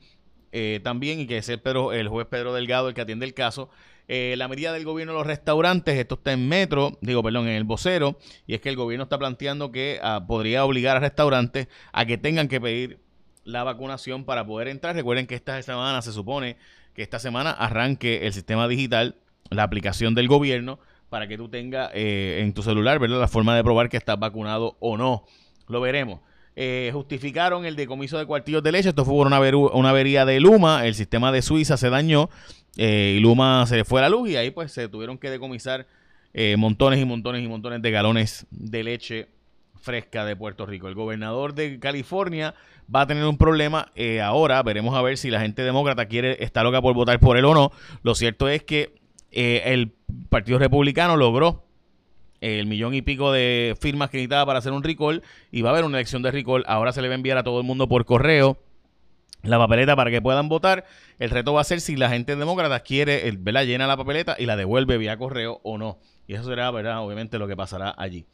también 0.83 1.21
y 1.21 1.27
que 1.27 1.39
es 1.39 1.49
el, 1.49 1.63
el 1.95 2.09
juez 2.09 2.27
Pedro 2.27 2.53
Delgado 2.53 2.89
el 2.89 2.95
que 2.95 3.01
atiende 3.01 3.27
el 3.27 3.35
caso. 3.35 3.71
Eh, 4.13 4.35
la 4.37 4.49
medida 4.49 4.73
del 4.73 4.85
gobierno 4.85 5.13
de 5.13 5.19
los 5.21 5.27
restaurantes, 5.29 5.97
esto 5.97 6.17
está 6.17 6.33
en 6.33 6.49
Metro, 6.49 6.99
digo, 7.01 7.23
perdón, 7.23 7.47
en 7.47 7.55
el 7.55 7.63
vocero, 7.63 8.19
y 8.45 8.55
es 8.55 8.61
que 8.61 8.69
el 8.69 8.75
gobierno 8.75 9.05
está 9.05 9.21
planteando 9.21 9.71
que 9.71 10.01
ah, 10.03 10.25
podría 10.27 10.65
obligar 10.65 10.97
a 10.97 10.99
restaurantes 10.99 11.69
a 11.93 12.05
que 12.07 12.19
tengan 12.19 12.49
que 12.49 12.61
pedir 12.61 12.99
la 13.45 13.63
vacunación 13.63 14.25
para 14.25 14.45
poder 14.45 14.67
entrar. 14.67 14.97
Recuerden 14.97 15.29
que 15.29 15.37
esta 15.37 15.63
semana 15.63 16.03
se 16.03 16.13
supone 16.13 16.57
que 16.93 17.03
esta 17.03 17.21
semana 17.21 17.53
arranque 17.53 18.27
el 18.27 18.33
sistema 18.33 18.67
digital, 18.67 19.15
la 19.49 19.63
aplicación 19.63 20.17
del 20.17 20.27
gobierno, 20.27 20.81
para 21.09 21.29
que 21.29 21.37
tú 21.37 21.49
tengas 21.49 21.93
eh, 21.95 22.41
en 22.43 22.53
tu 22.53 22.65
celular, 22.65 22.99
¿verdad? 22.99 23.21
La 23.21 23.29
forma 23.29 23.55
de 23.55 23.63
probar 23.63 23.89
que 23.89 23.97
estás 23.97 24.19
vacunado 24.19 24.77
o 24.81 24.97
no. 24.97 25.25
Lo 25.69 25.81
veremos. 25.81 26.19
Eh, 26.57 26.91
justificaron 26.93 27.65
el 27.65 27.77
decomiso 27.77 28.19
de 28.19 28.27
cuartillos 28.27 28.63
de 28.63 28.73
leche. 28.73 28.91
Esto 28.91 29.05
fue 29.05 29.15
una, 29.15 29.41
una 29.41 29.91
avería 29.91 30.25
de 30.25 30.41
Luma. 30.41 30.87
El 30.87 30.95
sistema 30.95 31.33
de 31.33 31.43
Suiza 31.43 31.77
se 31.77 31.91
dañó. 31.91 32.29
Eh, 32.77 33.17
y 33.17 33.21
Luma 33.21 33.67
se 33.67 33.77
le 33.77 33.85
fue 33.85 34.01
la 34.01 34.09
luz 34.09 34.29
y 34.31 34.37
ahí 34.37 34.51
pues 34.51 34.73
se 34.73 34.89
tuvieron 34.89 35.19
que 35.19 35.31
decomisar 35.31 35.87
eh, 36.33 36.57
montones 36.57 37.01
y 37.01 37.05
montones 37.05 37.43
y 37.43 37.49
montones 37.49 37.83
de 37.83 37.91
galones 37.91 38.47
de 38.51 38.85
leche 38.85 39.29
fresca 39.81 40.25
de 40.25 40.37
Puerto 40.37 40.67
Rico. 40.67 40.89
El 40.89 40.95
gobernador 40.95 41.55
de 41.55 41.81
California 41.81 42.55
va 42.95 43.03
a 43.03 43.07
tener 43.07 43.25
un 43.25 43.39
problema 43.39 43.91
eh, 43.97 44.21
ahora. 44.21 44.63
Veremos 44.63 44.95
a 44.95 45.03
ver 45.03 45.17
si 45.17 45.31
la 45.31 45.41
gente 45.41 45.63
demócrata 45.63 46.07
quiere 46.07 46.43
está 46.45 46.63
loca 46.63 46.81
por 46.81 46.95
votar 46.95 47.19
por 47.19 47.37
él 47.37 47.45
o 47.45 47.55
no. 47.55 47.73
Lo 48.03 48.15
cierto 48.15 48.49
es 48.49 48.63
que 48.63 48.95
el 49.33 49.93
Partido 50.29 50.59
Republicano 50.59 51.17
logró 51.17 51.65
el 52.41 52.67
millón 52.67 52.95
y 52.95 53.03
pico 53.03 53.33
de 53.33 53.77
firmas 53.81 54.11
que 54.11 54.17
necesitaba 54.19 54.47
para 54.47 54.59
hacer 54.59 54.73
un 54.73 54.83
recall 54.83 55.23
y 55.51 55.63
va 55.63 55.71
a 55.71 55.73
haber 55.73 55.85
una 55.85 55.99
elección 55.99 56.23
de 56.23 56.31
recall. 56.31 56.65
Ahora 56.67 56.93
se 56.93 57.03
le 57.03 57.09
va 57.09 57.15
a 57.15 57.17
enviar 57.17 57.39
a 57.39 57.43
todo 57.43 57.61
el 57.61 57.67
mundo 57.67 57.89
por 57.89 58.05
correo 58.05 58.59
la 59.43 59.59
papeleta 59.59 59.97
para 59.97 60.11
que 60.11 60.21
puedan 60.21 60.49
votar. 60.49 60.85
El 61.19 61.31
reto 61.31 61.53
va 61.53 61.61
a 61.61 61.65
ser 61.65 61.81
si 61.81 61.97
la 61.97 62.11
gente 62.11 62.37
demócrata 62.37 62.81
quiere, 62.81 63.31
¿verdad? 63.39 63.65
llena 63.65 63.87
la 63.87 63.97
papeleta 63.97 64.37
y 64.39 64.47
la 64.47 64.57
devuelve 64.57 64.99
vía 64.99 65.17
correo 65.17 65.61
o 65.63 65.79
no. 65.79 65.99
Y 66.27 66.35
eso 66.35 66.45
será, 66.45 66.71
¿verdad? 66.71 67.01
obviamente, 67.01 67.39
lo 67.39 67.49
que 67.49 67.57
pasará 67.57 67.95
allí. 67.97 68.27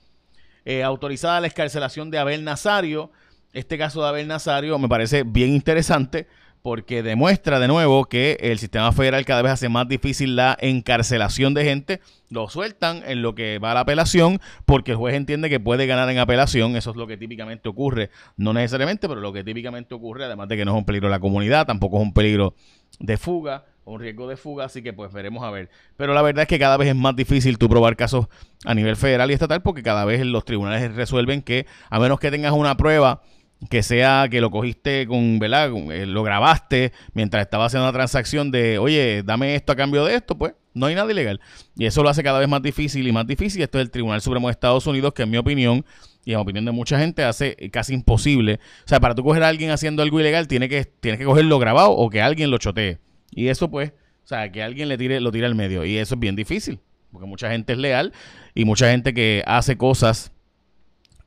Eh, 0.64 0.82
autorizada 0.82 1.40
la 1.40 1.46
escarcelación 1.46 2.10
de 2.10 2.18
Abel 2.18 2.44
Nazario. 2.44 3.10
Este 3.52 3.78
caso 3.78 4.02
de 4.02 4.08
Abel 4.08 4.26
Nazario 4.26 4.78
me 4.78 4.88
parece 4.88 5.22
bien 5.22 5.50
interesante 5.50 6.26
porque 6.62 7.04
demuestra 7.04 7.60
de 7.60 7.68
nuevo 7.68 8.06
que 8.06 8.36
el 8.40 8.58
sistema 8.58 8.90
federal 8.90 9.24
cada 9.24 9.42
vez 9.42 9.52
hace 9.52 9.68
más 9.68 9.86
difícil 9.86 10.34
la 10.34 10.58
encarcelación 10.60 11.54
de 11.54 11.64
gente. 11.64 12.00
Lo 12.28 12.48
sueltan 12.48 13.02
en 13.06 13.22
lo 13.22 13.34
que 13.34 13.58
va 13.58 13.70
a 13.70 13.74
la 13.74 13.80
apelación 13.80 14.40
porque 14.64 14.92
el 14.92 14.96
juez 14.96 15.14
entiende 15.14 15.48
que 15.48 15.60
puede 15.60 15.86
ganar 15.86 16.10
en 16.10 16.18
apelación. 16.18 16.76
Eso 16.76 16.90
es 16.90 16.96
lo 16.96 17.06
que 17.06 17.16
típicamente 17.16 17.68
ocurre. 17.68 18.10
No 18.36 18.52
necesariamente, 18.52 19.08
pero 19.08 19.20
lo 19.20 19.32
que 19.32 19.44
típicamente 19.44 19.94
ocurre, 19.94 20.24
además 20.24 20.48
de 20.48 20.56
que 20.56 20.64
no 20.64 20.72
es 20.72 20.78
un 20.78 20.84
peligro 20.84 21.08
de 21.08 21.12
la 21.12 21.20
comunidad, 21.20 21.66
tampoco 21.66 21.98
es 21.98 22.02
un 22.02 22.12
peligro 22.12 22.54
de 22.98 23.16
fuga 23.16 23.64
un 23.86 24.00
riesgo 24.00 24.28
de 24.28 24.36
fuga, 24.36 24.64
así 24.64 24.82
que 24.82 24.92
pues 24.92 25.12
veremos 25.12 25.44
a 25.44 25.50
ver. 25.50 25.70
Pero 25.96 26.12
la 26.12 26.20
verdad 26.20 26.42
es 26.42 26.48
que 26.48 26.58
cada 26.58 26.76
vez 26.76 26.88
es 26.88 26.96
más 26.96 27.14
difícil 27.14 27.56
tú 27.56 27.68
probar 27.68 27.96
casos 27.96 28.26
a 28.64 28.74
nivel 28.74 28.96
federal 28.96 29.30
y 29.30 29.34
estatal 29.34 29.62
porque 29.62 29.82
cada 29.82 30.04
vez 30.04 30.26
los 30.26 30.44
tribunales 30.44 30.94
resuelven 30.94 31.40
que 31.40 31.66
a 31.88 32.00
menos 32.00 32.18
que 32.18 32.32
tengas 32.32 32.52
una 32.52 32.76
prueba 32.76 33.22
que 33.70 33.82
sea 33.82 34.28
que 34.30 34.40
lo 34.40 34.50
cogiste 34.50 35.06
con, 35.06 35.38
¿verdad? 35.38 35.70
Eh, 35.90 36.06
lo 36.06 36.22
grabaste 36.22 36.92
mientras 37.14 37.42
estaba 37.42 37.66
haciendo 37.66 37.84
una 37.84 37.92
transacción 37.92 38.50
de, 38.50 38.78
oye, 38.78 39.22
dame 39.24 39.54
esto 39.54 39.72
a 39.72 39.76
cambio 39.76 40.04
de 40.04 40.14
esto, 40.14 40.36
pues 40.36 40.54
no 40.74 40.86
hay 40.86 40.94
nada 40.94 41.10
ilegal. 41.10 41.40
Y 41.74 41.86
eso 41.86 42.02
lo 42.02 42.08
hace 42.08 42.22
cada 42.22 42.38
vez 42.38 42.48
más 42.48 42.62
difícil 42.62 43.08
y 43.08 43.12
más 43.12 43.26
difícil. 43.26 43.62
Esto 43.62 43.78
es 43.78 43.82
el 43.82 43.90
Tribunal 43.90 44.20
Supremo 44.20 44.48
de 44.48 44.52
Estados 44.52 44.86
Unidos, 44.86 45.14
que 45.14 45.22
en 45.22 45.30
mi 45.30 45.38
opinión 45.38 45.84
y 46.24 46.32
en 46.32 46.38
opinión 46.38 46.64
de 46.64 46.72
mucha 46.72 46.98
gente 46.98 47.24
hace 47.24 47.56
casi 47.70 47.94
imposible. 47.94 48.60
O 48.84 48.88
sea, 48.88 49.00
para 49.00 49.14
tú 49.14 49.24
coger 49.24 49.42
a 49.42 49.48
alguien 49.48 49.70
haciendo 49.70 50.02
algo 50.02 50.20
ilegal, 50.20 50.48
tiene 50.48 50.68
que, 50.68 50.84
tienes 50.84 51.18
que 51.18 51.24
cogerlo 51.24 51.58
grabado 51.58 51.92
o 51.92 52.10
que 52.10 52.20
alguien 52.20 52.50
lo 52.50 52.58
chotee. 52.58 52.98
Y 53.30 53.48
eso 53.48 53.70
pues, 53.70 53.90
o 53.90 54.26
sea, 54.26 54.52
que 54.52 54.62
alguien 54.62 54.88
le 54.88 54.98
tire, 54.98 55.20
lo 55.20 55.32
tire 55.32 55.46
al 55.46 55.54
medio. 55.54 55.84
Y 55.84 55.96
eso 55.96 56.14
es 56.14 56.20
bien 56.20 56.36
difícil, 56.36 56.80
porque 57.10 57.26
mucha 57.26 57.50
gente 57.50 57.72
es 57.72 57.78
leal 57.78 58.12
y 58.54 58.64
mucha 58.64 58.90
gente 58.90 59.14
que 59.14 59.42
hace 59.46 59.78
cosas 59.78 60.32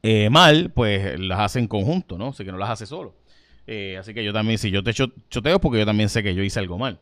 eh, 0.01 0.29
mal, 0.29 0.72
pues 0.74 1.20
las 1.20 1.39
hace 1.39 1.60
en 1.60 1.68
conjunto, 1.68 2.18
¿no? 2.18 2.29
Así 2.29 2.46
que 2.46 2.51
no 2.51 2.58
las 2.58 2.70
hace 2.70 2.86
solo. 2.86 3.13
Eh, 3.68 3.98
así 4.00 4.13
que 4.13 4.24
yo 4.24 4.34
también, 4.34 4.58
si 4.58 4.72
yo 4.72 4.84
te 4.84 4.94
choteo, 4.94 5.60
porque 5.60 5.79
yo 5.79 5.86
también 5.86 6.10
sé 6.10 6.24
que 6.24 6.34
yo 6.34 6.41
hice 6.41 6.60
algo 6.60 6.77
mal. 6.77 7.00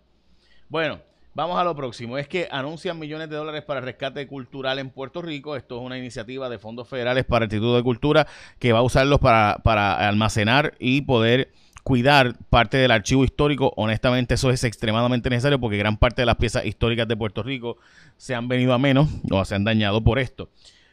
Bueno, 0.68 1.00
vamos 1.34 1.58
a 1.58 1.64
lo 1.64 1.76
próximo. 1.76 2.18
Es 2.18 2.28
que 2.28 2.48
anuncian 2.52 3.00
millones 3.00 3.30
de 3.30 3.36
dólares 3.36 3.64
para 3.64 3.80
rescate 3.80 4.28
cultural 4.28 4.80
en 4.80 4.90
Puerto 4.90 5.22
Rico. 5.22 5.56
Esto 5.56 5.78
es 5.78 5.86
una 5.86 5.98
iniciativa 5.98 6.50
de 6.50 6.60
fondos 6.60 6.90
federales 6.90 7.24
para 7.24 7.46
el 7.46 7.52
Instituto 7.52 7.78
de 7.78 7.84
Cultura 7.84 8.28
que 8.60 8.74
va 8.74 8.80
a 8.80 8.84
usarlos 8.84 9.20
para, 9.20 9.60
para 9.64 10.08
almacenar 10.10 10.74
y 10.80 11.02
poder 11.02 11.54
cuidar 11.84 12.36
parte 12.50 12.76
del 12.76 12.92
archivo 12.92 13.24
histórico. 13.24 13.72
Honestamente, 13.78 14.34
eso 14.34 14.50
es 14.50 14.66
extremadamente 14.66 15.30
necesario 15.30 15.58
porque 15.58 15.78
gran 15.78 15.96
parte 15.96 16.24
de 16.24 16.26
las 16.26 16.36
piezas 16.36 16.66
históricas 16.66 17.08
de 17.08 17.16
Puerto 17.16 17.44
Rico 17.44 17.78
se 18.18 18.36
han 18.36 18.50
venido 18.50 18.74
a 18.74 18.78
menos 18.78 19.08
o 19.32 19.46
se 19.46 19.56
han 19.56 19.64
dañado 19.64 20.04
por 20.04 20.20
esto. 20.20 20.50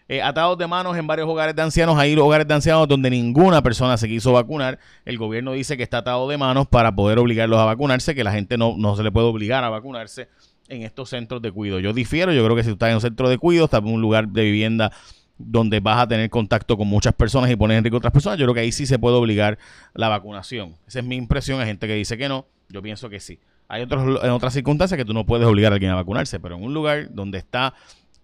Eh, 0.06 0.20
atados 0.20 0.58
de 0.58 0.66
manos 0.66 0.96
en 0.98 1.06
varios 1.06 1.26
hogares 1.28 1.56
de 1.56 1.62
ancianos. 1.62 1.96
Hay 1.96 2.14
hogares 2.16 2.46
de 2.46 2.54
ancianos 2.54 2.86
donde 2.86 3.08
ninguna 3.08 3.62
persona 3.62 3.96
se 3.96 4.06
quiso 4.06 4.32
vacunar. 4.32 4.78
El 5.04 5.16
gobierno 5.16 5.52
dice 5.52 5.76
que 5.76 5.82
está 5.82 5.98
atado 5.98 6.28
de 6.28 6.36
manos 6.36 6.66
para 6.68 6.94
poder 6.94 7.18
obligarlos 7.18 7.58
a 7.58 7.64
vacunarse, 7.64 8.14
que 8.14 8.22
la 8.22 8.32
gente 8.32 8.58
no, 8.58 8.74
no 8.76 8.96
se 8.96 9.02
le 9.02 9.10
puede 9.10 9.26
obligar 9.26 9.64
a 9.64 9.70
vacunarse 9.70 10.28
en 10.68 10.82
estos 10.82 11.08
centros 11.08 11.40
de 11.40 11.50
cuidado. 11.50 11.80
Yo 11.80 11.92
difiero, 11.92 12.32
yo 12.32 12.44
creo 12.44 12.56
que 12.56 12.62
si 12.62 12.68
tú 12.68 12.74
estás 12.74 12.90
en 12.90 12.96
un 12.96 13.00
centro 13.00 13.28
de 13.28 13.38
cuidado, 13.38 13.64
estás 13.64 13.80
en 13.80 13.88
un 13.88 14.00
lugar 14.00 14.28
de 14.28 14.44
vivienda 14.44 14.92
donde 15.38 15.80
vas 15.80 15.98
a 15.98 16.06
tener 16.06 16.30
contacto 16.30 16.76
con 16.76 16.86
muchas 16.86 17.12
personas 17.14 17.50
y 17.50 17.56
pones 17.56 17.78
en 17.78 17.84
riesgo 17.84 17.98
otras 17.98 18.12
personas, 18.12 18.38
yo 18.38 18.44
creo 18.44 18.54
que 18.54 18.60
ahí 18.60 18.72
sí 18.72 18.86
se 18.86 18.98
puede 18.98 19.16
obligar 19.16 19.58
la 19.94 20.08
vacunación. 20.08 20.76
Esa 20.86 21.00
es 21.00 21.04
mi 21.04 21.16
impresión. 21.16 21.60
Hay 21.60 21.66
gente 21.66 21.86
que 21.86 21.94
dice 21.94 22.16
que 22.16 22.28
no, 22.28 22.46
yo 22.68 22.82
pienso 22.82 23.08
que 23.08 23.20
sí. 23.20 23.40
Hay 23.68 23.82
otros, 23.82 24.22
en 24.22 24.30
otras 24.30 24.52
circunstancias 24.52 24.98
que 24.98 25.04
tú 25.04 25.14
no 25.14 25.24
puedes 25.24 25.46
obligar 25.46 25.72
a 25.72 25.76
alguien 25.76 25.90
a 25.90 25.96
vacunarse, 25.96 26.38
pero 26.38 26.56
en 26.56 26.62
un 26.62 26.74
lugar 26.74 27.08
donde 27.12 27.38
está 27.38 27.74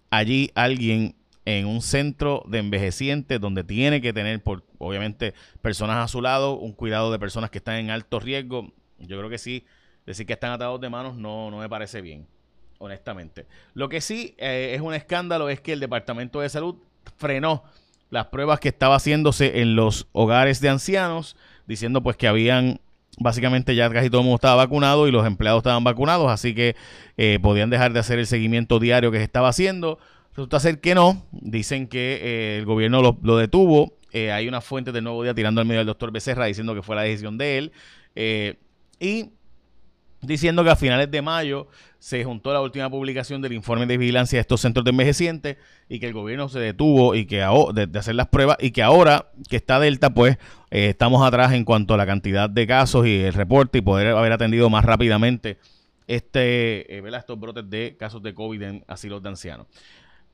allí 0.09 0.51
alguien 0.55 1.15
en 1.45 1.65
un 1.65 1.81
centro 1.81 2.43
de 2.47 2.59
envejecientes 2.59 3.39
donde 3.39 3.63
tiene 3.63 4.01
que 4.01 4.13
tener, 4.13 4.41
por, 4.41 4.63
obviamente, 4.77 5.33
personas 5.61 5.97
a 5.97 6.07
su 6.07 6.21
lado, 6.21 6.57
un 6.57 6.73
cuidado 6.73 7.11
de 7.11 7.19
personas 7.19 7.49
que 7.49 7.57
están 7.57 7.75
en 7.75 7.89
alto 7.89 8.19
riesgo. 8.19 8.71
Yo 8.99 9.17
creo 9.17 9.29
que 9.29 9.37
sí, 9.37 9.65
decir 10.05 10.25
que 10.25 10.33
están 10.33 10.51
atados 10.51 10.79
de 10.79 10.89
manos 10.89 11.15
no, 11.15 11.49
no 11.49 11.57
me 11.57 11.69
parece 11.69 12.01
bien, 12.01 12.27
honestamente. 12.77 13.47
Lo 13.73 13.89
que 13.89 14.01
sí 14.01 14.35
eh, 14.37 14.73
es 14.75 14.81
un 14.81 14.93
escándalo 14.93 15.49
es 15.49 15.61
que 15.61 15.73
el 15.73 15.79
Departamento 15.79 16.41
de 16.41 16.49
Salud 16.49 16.75
frenó 17.17 17.63
las 18.09 18.27
pruebas 18.27 18.59
que 18.59 18.69
estaba 18.69 18.95
haciéndose 18.95 19.61
en 19.61 19.75
los 19.75 20.07
hogares 20.11 20.59
de 20.61 20.69
ancianos, 20.69 21.35
diciendo 21.65 22.03
pues 22.03 22.17
que 22.17 22.27
habían 22.27 22.79
básicamente 23.17 23.75
ya 23.75 23.89
casi 23.89 24.09
todo 24.09 24.21
el 24.21 24.25
mundo 24.25 24.35
estaba 24.35 24.55
vacunado 24.55 25.07
y 25.07 25.11
los 25.11 25.25
empleados 25.25 25.59
estaban 25.59 25.83
vacunados, 25.83 26.29
así 26.29 26.53
que 26.53 26.75
eh, 27.17 27.39
podían 27.41 27.69
dejar 27.69 27.93
de 27.93 27.99
hacer 27.99 28.19
el 28.19 28.27
seguimiento 28.27 28.79
diario 28.79 29.11
que 29.11 29.17
se 29.17 29.23
estaba 29.23 29.49
haciendo. 29.49 29.99
Resulta 30.35 30.59
ser 30.59 30.79
que 30.79 30.95
no. 30.95 31.25
Dicen 31.31 31.87
que 31.87 32.19
eh, 32.21 32.57
el 32.59 32.65
gobierno 32.65 33.17
lo, 33.21 33.37
detuvo. 33.37 33.97
Eh, 34.11 34.31
hay 34.31 34.47
una 34.47 34.61
fuente 34.61 34.91
del 34.91 35.03
Nuevo 35.03 35.23
Día 35.23 35.33
tirando 35.33 35.61
al 35.61 35.67
medio 35.67 35.79
del 35.79 35.87
doctor 35.87 36.11
Becerra 36.11 36.45
diciendo 36.45 36.73
que 36.73 36.81
fue 36.81 36.95
la 36.95 37.03
decisión 37.03 37.37
de 37.37 37.57
él. 37.57 37.71
Eh, 38.15 38.57
y 38.99 39.31
diciendo 40.21 40.63
que 40.63 40.69
a 40.69 40.75
finales 40.75 41.09
de 41.09 41.21
mayo 41.21 41.67
se 41.97 42.23
juntó 42.23 42.53
la 42.53 42.61
última 42.61 42.89
publicación 42.89 43.41
del 43.41 43.53
informe 43.53 43.85
de 43.87 43.97
vigilancia 43.97 44.37
de 44.37 44.41
estos 44.41 44.61
centros 44.61 44.85
de 44.85 44.91
envejecientes 44.91 45.57
y 45.89 45.99
que 45.99 46.07
el 46.07 46.13
gobierno 46.13 46.47
se 46.47 46.59
detuvo 46.59 47.15
y 47.15 47.25
que 47.25 47.37
de, 47.37 47.99
hacer 47.99 48.15
las 48.15 48.27
pruebas 48.27 48.57
y 48.59 48.71
que 48.71 48.83
ahora 48.83 49.31
que 49.49 49.55
está 49.55 49.79
Delta 49.79 50.13
pues 50.13 50.37
estamos 50.69 51.25
atrás 51.25 51.53
en 51.53 51.65
cuanto 51.65 51.95
a 51.95 51.97
la 51.97 52.05
cantidad 52.05 52.49
de 52.49 52.67
casos 52.67 53.07
y 53.07 53.21
el 53.21 53.33
reporte 53.33 53.79
y 53.79 53.81
poder 53.81 54.09
haber 54.09 54.31
atendido 54.31 54.69
más 54.69 54.85
rápidamente 54.85 55.57
este, 56.07 56.99
estos 57.17 57.39
brotes 57.39 57.69
de 57.69 57.95
casos 57.97 58.21
de 58.21 58.33
COVID 58.33 58.61
en 58.61 58.83
asilos 58.87 59.23
de 59.23 59.29
ancianos. 59.29 59.67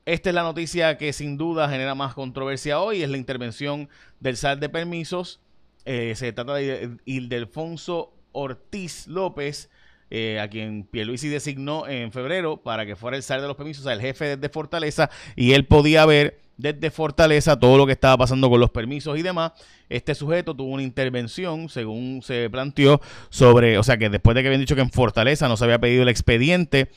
Esta 0.06 0.30
es 0.30 0.34
la 0.34 0.42
noticia 0.42 0.96
que 0.96 1.12
sin 1.12 1.36
duda 1.36 1.68
genera 1.68 1.94
más 1.94 2.14
controversia 2.14 2.80
hoy, 2.80 3.02
es 3.02 3.10
la 3.10 3.16
intervención 3.16 3.88
del 4.20 4.36
SAL 4.36 4.60
de 4.60 4.68
permisos. 4.68 5.40
Eh, 5.84 6.14
se 6.16 6.32
trata 6.32 6.54
de 6.54 6.96
Ildefonso 7.04 8.12
Ortiz 8.32 9.06
López, 9.06 9.70
eh, 10.10 10.40
a 10.40 10.48
quien 10.48 10.84
Pierluisi 10.84 11.28
designó 11.28 11.86
en 11.86 12.12
febrero 12.12 12.62
para 12.62 12.86
que 12.86 12.96
fuera 12.96 13.16
el 13.16 13.22
SAL 13.22 13.42
de 13.42 13.48
los 13.48 13.56
permisos, 13.56 13.82
o 13.82 13.84
sea, 13.84 13.92
el 13.92 14.00
jefe 14.00 14.36
de 14.36 14.48
Fortaleza, 14.48 15.10
y 15.36 15.52
él 15.52 15.66
podía 15.66 16.06
ver 16.06 16.40
desde 16.58 16.90
Fortaleza 16.90 17.58
todo 17.58 17.78
lo 17.78 17.86
que 17.86 17.92
estaba 17.92 18.18
pasando 18.18 18.50
con 18.50 18.60
los 18.60 18.70
permisos 18.70 19.16
y 19.18 19.22
demás. 19.22 19.52
Este 19.88 20.14
sujeto 20.14 20.54
tuvo 20.54 20.72
una 20.72 20.82
intervención, 20.82 21.68
según 21.68 22.20
se 22.22 22.50
planteó, 22.50 23.00
sobre, 23.30 23.78
o 23.78 23.82
sea, 23.82 23.96
que 23.96 24.10
después 24.10 24.34
de 24.34 24.42
que 24.42 24.48
habían 24.48 24.60
dicho 24.60 24.74
que 24.74 24.82
en 24.82 24.90
Fortaleza 24.90 25.48
no 25.48 25.56
se 25.56 25.64
había 25.64 25.78
pedido 25.78 26.02
el 26.02 26.08
expediente, 26.08 26.90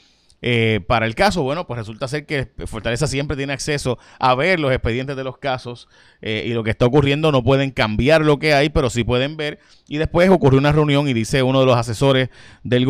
eh, 0.43 0.79
para 0.87 1.05
el 1.05 1.13
caso, 1.13 1.43
bueno, 1.43 1.67
pues 1.67 1.77
resulta 1.77 2.07
ser 2.07 2.25
que 2.25 2.49
Fortaleza 2.65 3.05
siempre 3.05 3.37
tiene 3.37 3.53
acceso 3.53 3.99
a 4.19 4.33
ver 4.33 4.59
los 4.59 4.71
expedientes 4.71 5.15
de 5.15 5.23
los 5.23 5.37
casos 5.37 5.87
eh, 6.21 6.45
y 6.47 6.53
lo 6.53 6.63
que 6.63 6.71
está 6.71 6.87
ocurriendo 6.87 7.31
no 7.31 7.43
pueden 7.43 7.69
cambiar 7.69 8.21
lo 8.25 8.39
que 8.39 8.53
hay, 8.55 8.69
pero 8.69 8.89
sí 8.89 9.03
pueden 9.03 9.37
ver. 9.37 9.59
Y 9.87 9.97
después 9.97 10.29
ocurrió 10.29 10.57
una 10.57 10.71
reunión 10.71 11.07
y 11.07 11.13
dice 11.13 11.43
uno 11.43 11.59
de 11.59 11.67
los 11.67 11.77
asesores 11.77 12.29
del, 12.63 12.87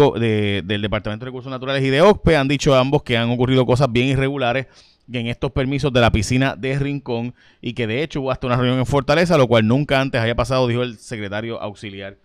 del 0.66 0.82
Departamento 0.82 1.26
de 1.26 1.30
Recursos 1.30 1.52
Naturales 1.52 1.84
y 1.84 1.90
de 1.90 2.02
OCPE, 2.02 2.38
han 2.38 2.48
dicho 2.48 2.74
ambos 2.76 3.04
que 3.04 3.18
han 3.18 3.30
ocurrido 3.30 3.66
cosas 3.66 3.92
bien 3.92 4.08
irregulares 4.08 4.68
en 5.12 5.28
estos 5.28 5.52
permisos 5.52 5.92
de 5.92 6.00
la 6.00 6.12
piscina 6.12 6.56
de 6.56 6.80
Rincón 6.80 7.34
y 7.60 7.74
que 7.74 7.86
de 7.86 8.02
hecho 8.02 8.22
hubo 8.22 8.32
hasta 8.32 8.48
una 8.48 8.56
reunión 8.56 8.80
en 8.80 8.86
Fortaleza, 8.86 9.38
lo 9.38 9.48
cual 9.48 9.68
nunca 9.68 10.00
antes 10.00 10.22
había 10.22 10.36
pasado, 10.36 10.68
dijo 10.68 10.84
el 10.84 10.98
secretario 11.00 11.62
auxiliar. 11.62 12.18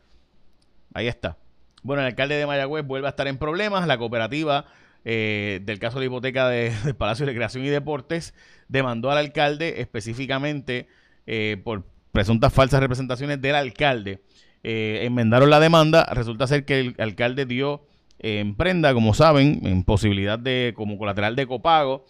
Ahí 0.95 1.09
está. 1.09 1.37
Bueno, 1.83 2.02
el 2.02 2.06
alcalde 2.06 2.37
de 2.37 2.47
Mayagüez 2.47 2.87
vuelve 2.87 3.09
a 3.09 3.11
estar 3.11 3.26
en 3.26 3.38
problemas, 3.38 3.87
la 3.88 3.99
cooperativa 3.99 4.66
eh, 5.08 5.60
del 5.62 5.78
caso 5.78 6.00
de 6.00 6.06
la 6.06 6.06
hipoteca 6.06 6.48
de, 6.48 6.72
del 6.84 6.96
Palacio 6.96 7.25
de 7.25 7.30
Recreación 7.30 7.64
y 7.64 7.68
Deportes, 7.68 8.34
demandó 8.66 9.12
al 9.12 9.18
alcalde 9.18 9.80
específicamente 9.80 10.88
eh, 11.28 11.58
por 11.62 11.84
presuntas 12.10 12.52
falsas 12.52 12.80
representaciones 12.80 13.40
del 13.40 13.54
alcalde. 13.54 14.20
Eh, 14.64 15.02
enmendaron 15.04 15.48
la 15.48 15.60
demanda, 15.60 16.04
resulta 16.12 16.48
ser 16.48 16.64
que 16.64 16.80
el 16.80 16.94
alcalde 16.98 17.46
dio 17.46 17.86
en 18.18 18.56
prenda, 18.56 18.92
como 18.94 19.14
saben, 19.14 19.60
en 19.64 19.84
posibilidad 19.84 20.40
de, 20.40 20.75
como 20.75 20.98
colateral 20.98 21.36
de 21.36 21.46
copago, 21.46 22.04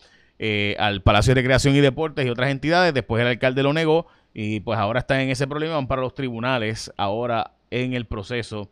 al 0.78 1.02
Palacio 1.02 1.34
de 1.34 1.40
Recreación 1.42 1.76
y 1.76 1.80
Deportes 1.80 2.24
y 2.24 2.30
otras 2.30 2.50
entidades, 2.50 2.94
después 2.94 3.20
el 3.20 3.28
alcalde 3.28 3.62
lo 3.62 3.74
negó 3.74 4.06
y 4.32 4.60
pues 4.60 4.78
ahora 4.78 5.00
están 5.00 5.20
en 5.20 5.30
ese 5.30 5.46
problema, 5.46 5.74
van 5.74 5.86
para 5.86 6.02
los 6.02 6.14
tribunales 6.14 6.92
ahora 6.96 7.52
en 7.70 7.92
el 7.92 8.06
proceso 8.06 8.70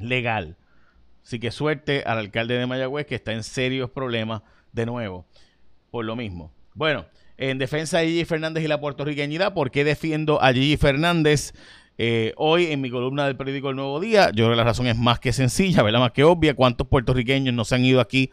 legal. 0.00 0.56
Así 1.28 1.38
que 1.38 1.50
suerte 1.50 2.04
al 2.06 2.16
alcalde 2.16 2.56
de 2.56 2.66
Mayagüez 2.66 3.04
que 3.04 3.14
está 3.14 3.34
en 3.34 3.42
serios 3.42 3.90
problemas 3.90 4.40
de 4.72 4.86
nuevo 4.86 5.26
por 5.90 6.06
lo 6.06 6.16
mismo. 6.16 6.54
Bueno, 6.72 7.04
en 7.36 7.58
defensa 7.58 7.98
de 7.98 8.06
Gigi 8.06 8.24
Fernández 8.24 8.64
y 8.64 8.66
la 8.66 8.80
puertorriqueñidad, 8.80 9.52
¿por 9.52 9.70
qué 9.70 9.84
defiendo 9.84 10.42
a 10.42 10.54
Gigi 10.54 10.78
Fernández? 10.78 11.52
Eh, 11.98 12.32
hoy 12.38 12.72
en 12.72 12.80
mi 12.80 12.88
columna 12.88 13.26
del 13.26 13.36
periódico 13.36 13.68
El 13.68 13.76
Nuevo 13.76 14.00
Día, 14.00 14.28
yo 14.28 14.46
creo 14.46 14.50
que 14.52 14.56
la 14.56 14.64
razón 14.64 14.86
es 14.86 14.96
más 14.96 15.20
que 15.20 15.34
sencilla, 15.34 15.82
¿verdad? 15.82 16.00
Más 16.00 16.12
que 16.12 16.24
obvia. 16.24 16.54
¿Cuántos 16.54 16.86
puertorriqueños 16.86 17.54
no 17.54 17.66
se 17.66 17.74
han 17.74 17.84
ido 17.84 18.00
aquí 18.00 18.30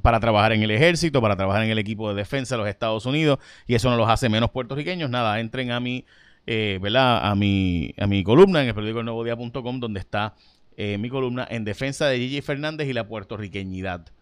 para 0.00 0.20
trabajar 0.20 0.52
en 0.52 0.62
el 0.62 0.70
ejército, 0.70 1.20
para 1.20 1.34
trabajar 1.34 1.64
en 1.64 1.70
el 1.70 1.80
equipo 1.80 2.10
de 2.10 2.14
defensa 2.14 2.54
de 2.54 2.60
los 2.60 2.68
Estados 2.68 3.06
Unidos? 3.06 3.40
Y 3.66 3.74
eso 3.74 3.90
no 3.90 3.96
los 3.96 4.08
hace 4.08 4.28
menos 4.28 4.52
puertorriqueños. 4.52 5.10
Nada, 5.10 5.40
entren 5.40 5.72
a 5.72 5.80
mi, 5.80 6.04
eh, 6.46 6.78
¿verdad? 6.80 7.28
A 7.28 7.34
mi, 7.34 7.92
a 7.98 8.06
mi 8.06 8.22
columna 8.22 8.62
en 8.62 8.68
el 8.68 8.74
periódico 8.76 9.00
El 9.00 9.06
Nuevo 9.06 9.24
Día.com, 9.24 9.80
donde 9.80 9.98
está 9.98 10.36
eh, 10.76 10.98
mi 10.98 11.08
columna 11.08 11.46
en 11.48 11.64
defensa 11.64 12.06
de 12.06 12.18
Gigi 12.18 12.42
Fernández 12.42 12.88
y 12.88 12.92
la 12.92 13.08
puertorriqueñidad. 13.08 14.12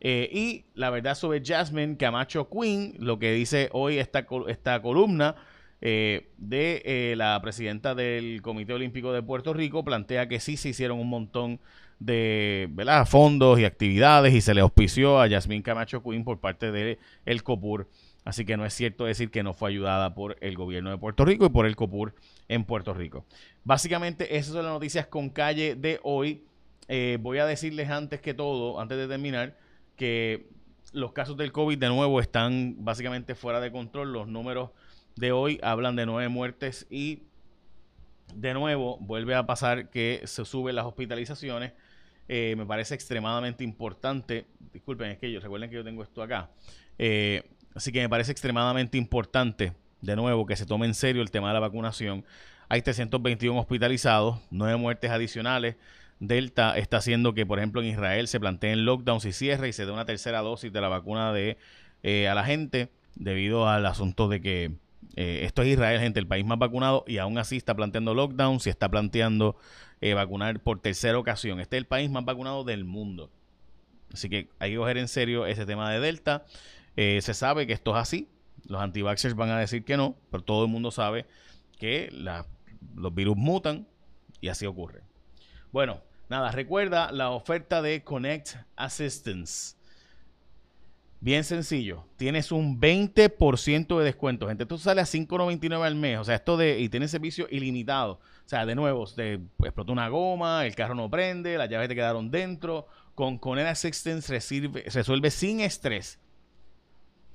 Eh, 0.00 0.28
y 0.32 0.64
la 0.74 0.90
verdad 0.90 1.14
sobre 1.14 1.44
Jasmine 1.44 1.96
Camacho 1.96 2.48
Quinn, 2.50 2.94
lo 2.98 3.18
que 3.20 3.32
dice 3.32 3.68
hoy 3.72 3.98
esta, 3.98 4.26
esta 4.48 4.82
columna 4.82 5.36
eh, 5.80 6.30
de 6.38 7.14
la 7.16 7.40
presidenta 7.40 7.94
del 7.94 8.42
Comité 8.42 8.72
Olímpico 8.72 9.12
de 9.12 9.22
Puerto 9.22 9.52
Rico, 9.54 9.84
plantea 9.84 10.28
que 10.28 10.40
sí 10.40 10.56
se 10.56 10.70
hicieron 10.70 10.98
un 10.98 11.08
montón 11.08 11.60
de 12.04 12.68
fondos 13.06 13.58
y 13.58 13.64
actividades 13.64 14.34
y 14.34 14.40
se 14.40 14.54
le 14.54 14.60
auspició 14.60 15.20
a 15.20 15.28
Jasmine 15.28 15.62
Camacho 15.62 16.02
Quinn 16.02 16.24
por 16.24 16.40
parte 16.40 16.70
del 16.72 16.98
el 17.24 17.42
COPUR 17.42 17.88
Así 18.24 18.44
que 18.44 18.56
no 18.56 18.64
es 18.64 18.72
cierto 18.72 19.04
decir 19.04 19.30
que 19.30 19.42
no 19.42 19.52
fue 19.52 19.70
ayudada 19.70 20.14
por 20.14 20.36
el 20.40 20.56
gobierno 20.56 20.90
de 20.90 20.98
Puerto 20.98 21.24
Rico 21.24 21.46
y 21.46 21.48
por 21.48 21.66
el 21.66 21.74
COPUR 21.74 22.14
en 22.48 22.64
Puerto 22.64 22.94
Rico. 22.94 23.24
Básicamente, 23.64 24.36
esas 24.36 24.52
son 24.52 24.64
las 24.64 24.72
noticias 24.72 25.06
con 25.08 25.30
calle 25.30 25.74
de 25.74 25.98
hoy. 26.04 26.44
Eh, 26.88 27.18
voy 27.20 27.38
a 27.38 27.46
decirles 27.46 27.90
antes 27.90 28.20
que 28.20 28.32
todo, 28.32 28.80
antes 28.80 28.96
de 28.96 29.08
terminar, 29.08 29.58
que 29.96 30.48
los 30.92 31.12
casos 31.12 31.36
del 31.36 31.50
COVID 31.50 31.78
de 31.78 31.88
nuevo 31.88 32.20
están 32.20 32.76
básicamente 32.84 33.34
fuera 33.34 33.60
de 33.60 33.72
control. 33.72 34.12
Los 34.12 34.28
números 34.28 34.70
de 35.16 35.32
hoy 35.32 35.58
hablan 35.62 35.96
de 35.96 36.06
nueve 36.06 36.28
muertes 36.28 36.86
y 36.90 37.24
de 38.34 38.54
nuevo 38.54 38.98
vuelve 38.98 39.34
a 39.34 39.46
pasar 39.46 39.90
que 39.90 40.22
se 40.26 40.44
suben 40.44 40.76
las 40.76 40.86
hospitalizaciones. 40.86 41.72
Eh, 42.34 42.56
me 42.56 42.64
parece 42.64 42.94
extremadamente 42.94 43.62
importante. 43.62 44.46
Disculpen, 44.72 45.10
es 45.10 45.18
que 45.18 45.30
yo 45.30 45.38
recuerden 45.38 45.68
que 45.68 45.76
yo 45.76 45.84
tengo 45.84 46.02
esto 46.02 46.22
acá. 46.22 46.50
Eh, 46.98 47.42
Así 47.74 47.92
que 47.92 48.00
me 48.00 48.08
parece 48.08 48.32
extremadamente 48.32 48.98
importante, 48.98 49.72
de 50.00 50.16
nuevo, 50.16 50.46
que 50.46 50.56
se 50.56 50.66
tome 50.66 50.86
en 50.86 50.94
serio 50.94 51.22
el 51.22 51.30
tema 51.30 51.48
de 51.48 51.54
la 51.54 51.60
vacunación. 51.60 52.24
Hay 52.68 52.82
321 52.82 53.58
hospitalizados, 53.58 54.40
nueve 54.50 54.76
muertes 54.76 55.10
adicionales. 55.10 55.76
Delta 56.18 56.76
está 56.76 56.98
haciendo 56.98 57.34
que, 57.34 57.46
por 57.46 57.58
ejemplo, 57.58 57.82
en 57.82 57.88
Israel 57.88 58.28
se 58.28 58.38
planteen 58.38 58.84
lockdowns 58.84 59.24
y 59.24 59.32
cierre 59.32 59.68
y 59.68 59.72
se 59.72 59.86
dé 59.86 59.92
una 59.92 60.04
tercera 60.04 60.40
dosis 60.40 60.72
de 60.72 60.80
la 60.80 60.88
vacuna 60.88 61.32
de, 61.32 61.56
eh, 62.02 62.28
a 62.28 62.34
la 62.34 62.44
gente 62.44 62.90
debido 63.14 63.68
al 63.68 63.86
asunto 63.86 64.28
de 64.28 64.40
que 64.40 64.72
eh, 65.16 65.40
esto 65.44 65.62
es 65.62 65.68
Israel, 65.68 66.00
gente, 66.00 66.20
el 66.20 66.26
país 66.26 66.44
más 66.44 66.58
vacunado 66.58 67.04
y 67.06 67.18
aún 67.18 67.38
así 67.38 67.56
está 67.56 67.74
planteando 67.74 68.14
lockdowns 68.14 68.66
y 68.66 68.70
está 68.70 68.88
planteando 68.88 69.56
eh, 70.00 70.14
vacunar 70.14 70.60
por 70.60 70.80
tercera 70.80 71.18
ocasión. 71.18 71.60
Este 71.60 71.76
es 71.76 71.82
el 71.82 71.86
país 71.86 72.10
más 72.10 72.24
vacunado 72.24 72.64
del 72.64 72.84
mundo. 72.84 73.30
Así 74.12 74.28
que 74.28 74.48
hay 74.58 74.72
que 74.72 74.76
coger 74.76 74.98
en 74.98 75.08
serio 75.08 75.46
ese 75.46 75.66
tema 75.66 75.90
de 75.90 76.00
Delta. 76.00 76.44
Eh, 76.96 77.20
se 77.22 77.34
sabe 77.34 77.66
que 77.66 77.72
esto 77.72 77.92
es 77.92 77.98
así. 77.98 78.28
Los 78.66 78.80
antivaxxers 78.80 79.34
van 79.34 79.50
a 79.50 79.58
decir 79.58 79.84
que 79.84 79.96
no, 79.96 80.16
pero 80.30 80.42
todo 80.44 80.64
el 80.64 80.70
mundo 80.70 80.90
sabe 80.90 81.26
que 81.78 82.10
los 82.94 83.14
virus 83.14 83.36
mutan 83.36 83.86
y 84.40 84.48
así 84.48 84.66
ocurre. 84.66 85.02
Bueno, 85.72 86.00
nada, 86.28 86.52
recuerda 86.52 87.10
la 87.12 87.30
oferta 87.30 87.82
de 87.82 88.04
Connect 88.04 88.56
Assistance. 88.76 89.76
Bien 91.24 91.44
sencillo, 91.44 92.04
tienes 92.16 92.50
un 92.50 92.80
20% 92.80 93.96
de 93.96 94.04
descuento. 94.04 94.48
Gente, 94.48 94.64
esto 94.64 94.76
sale 94.76 95.02
a 95.02 95.04
5.99 95.04 95.86
al 95.86 95.94
mes. 95.94 96.18
O 96.18 96.24
sea, 96.24 96.34
esto 96.34 96.56
de. 96.56 96.80
Y 96.80 96.88
tiene 96.88 97.06
servicio 97.06 97.46
ilimitado. 97.48 98.14
O 98.14 98.48
sea, 98.48 98.66
de 98.66 98.74
nuevo, 98.74 99.06
te 99.06 99.34
explotó 99.62 99.92
una 99.92 100.08
goma, 100.08 100.66
el 100.66 100.74
carro 100.74 100.96
no 100.96 101.08
prende, 101.08 101.56
las 101.56 101.70
llaves 101.70 101.88
te 101.88 101.94
quedaron 101.94 102.32
dentro. 102.32 102.88
Con 103.14 103.38
Connect 103.38 103.68
Assistance 103.68 104.32
resuelve 104.32 105.30
sin 105.30 105.60
estrés 105.60 106.18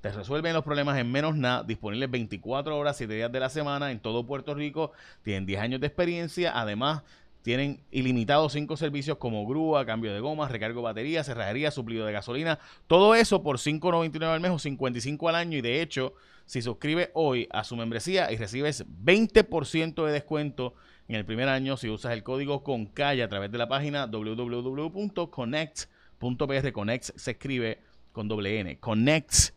te 0.01 0.11
resuelven 0.11 0.53
los 0.53 0.63
problemas 0.63 0.97
en 0.97 1.11
menos 1.11 1.35
nada, 1.35 1.63
disponibles 1.63 2.11
24 2.11 2.77
horas, 2.77 2.97
7 2.97 3.13
días 3.13 3.31
de 3.31 3.39
la 3.39 3.49
semana 3.49 3.91
en 3.91 3.99
todo 3.99 4.25
Puerto 4.25 4.53
Rico. 4.53 4.91
Tienen 5.23 5.45
10 5.45 5.61
años 5.61 5.81
de 5.81 5.87
experiencia. 5.87 6.51
Además, 6.59 7.03
tienen 7.47 7.79
ilimitados 7.91 8.51
5 8.51 8.75
servicios 8.75 9.17
como 9.19 9.47
grúa, 9.47 9.85
cambio 9.85 10.13
de 10.13 10.19
gomas, 10.19 10.51
recargo 10.51 10.81
de 10.81 10.83
batería, 10.83 11.23
cerrajería, 11.23 11.71
suplido 11.71 12.05
de 12.05 12.11
gasolina. 12.11 12.59
Todo 12.87 13.15
eso 13.15 13.41
por 13.41 13.57
5.99 13.57 14.25
al 14.25 14.41
mes 14.41 14.51
o 14.51 14.59
55 14.59 15.29
al 15.29 15.35
año. 15.35 15.57
Y 15.57 15.61
de 15.61 15.81
hecho, 15.81 16.13
si 16.45 16.61
suscribes 16.61 17.09
hoy 17.13 17.47
a 17.51 17.63
su 17.63 17.77
membresía 17.77 18.29
y 18.33 18.35
recibes 18.35 18.85
20% 18.85 20.05
de 20.05 20.11
descuento 20.11 20.73
en 21.07 21.15
el 21.15 21.23
primer 21.23 21.47
año 21.47 21.77
si 21.77 21.89
usas 21.89 22.11
el 22.11 22.21
código 22.21 22.65
con 22.65 22.85
calle 22.85 23.23
a 23.23 23.29
través 23.29 23.49
de 23.49 23.57
la 23.57 23.69
página 23.69 24.07
www.connect.pr. 24.07 26.71
Connect 26.73 27.03
se 27.15 27.31
escribe 27.31 27.79
con 28.11 28.27
doble 28.27 28.59
N. 28.59 28.77
Connect 28.81 29.53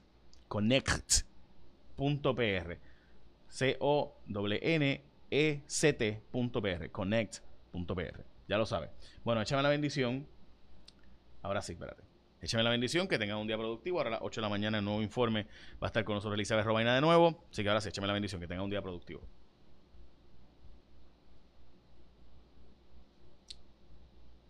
connect.pr. 0.46 1.24
C-O-N-E-C-T.pr. 3.48 5.00
Connect.pr. 7.72 8.24
Ya 8.48 8.58
lo 8.58 8.66
sabes. 8.66 8.90
Bueno, 9.24 9.40
échame 9.42 9.62
la 9.62 9.68
bendición. 9.68 10.26
Ahora 11.42 11.62
sí, 11.62 11.72
espérate. 11.72 12.02
Échame 12.42 12.62
la 12.62 12.70
bendición, 12.70 13.06
que 13.06 13.18
tengan 13.18 13.38
un 13.38 13.46
día 13.46 13.56
productivo. 13.58 13.98
Ahora 13.98 14.08
a 14.08 14.12
las 14.12 14.20
8 14.22 14.40
de 14.40 14.42
la 14.42 14.48
mañana 14.48 14.78
el 14.78 14.84
nuevo 14.84 15.02
informe 15.02 15.44
va 15.74 15.86
a 15.86 15.88
estar 15.88 16.04
con 16.04 16.14
nosotros 16.14 16.34
Elizabeth 16.34 16.64
Robaina 16.64 16.94
de 16.94 17.00
nuevo. 17.00 17.44
Así 17.50 17.62
que 17.62 17.68
ahora 17.68 17.80
sí, 17.80 17.90
échame 17.90 18.06
la 18.06 18.14
bendición, 18.14 18.40
que 18.40 18.46
tengan 18.46 18.64
un 18.64 18.70
día 18.70 18.82
productivo. 18.82 19.22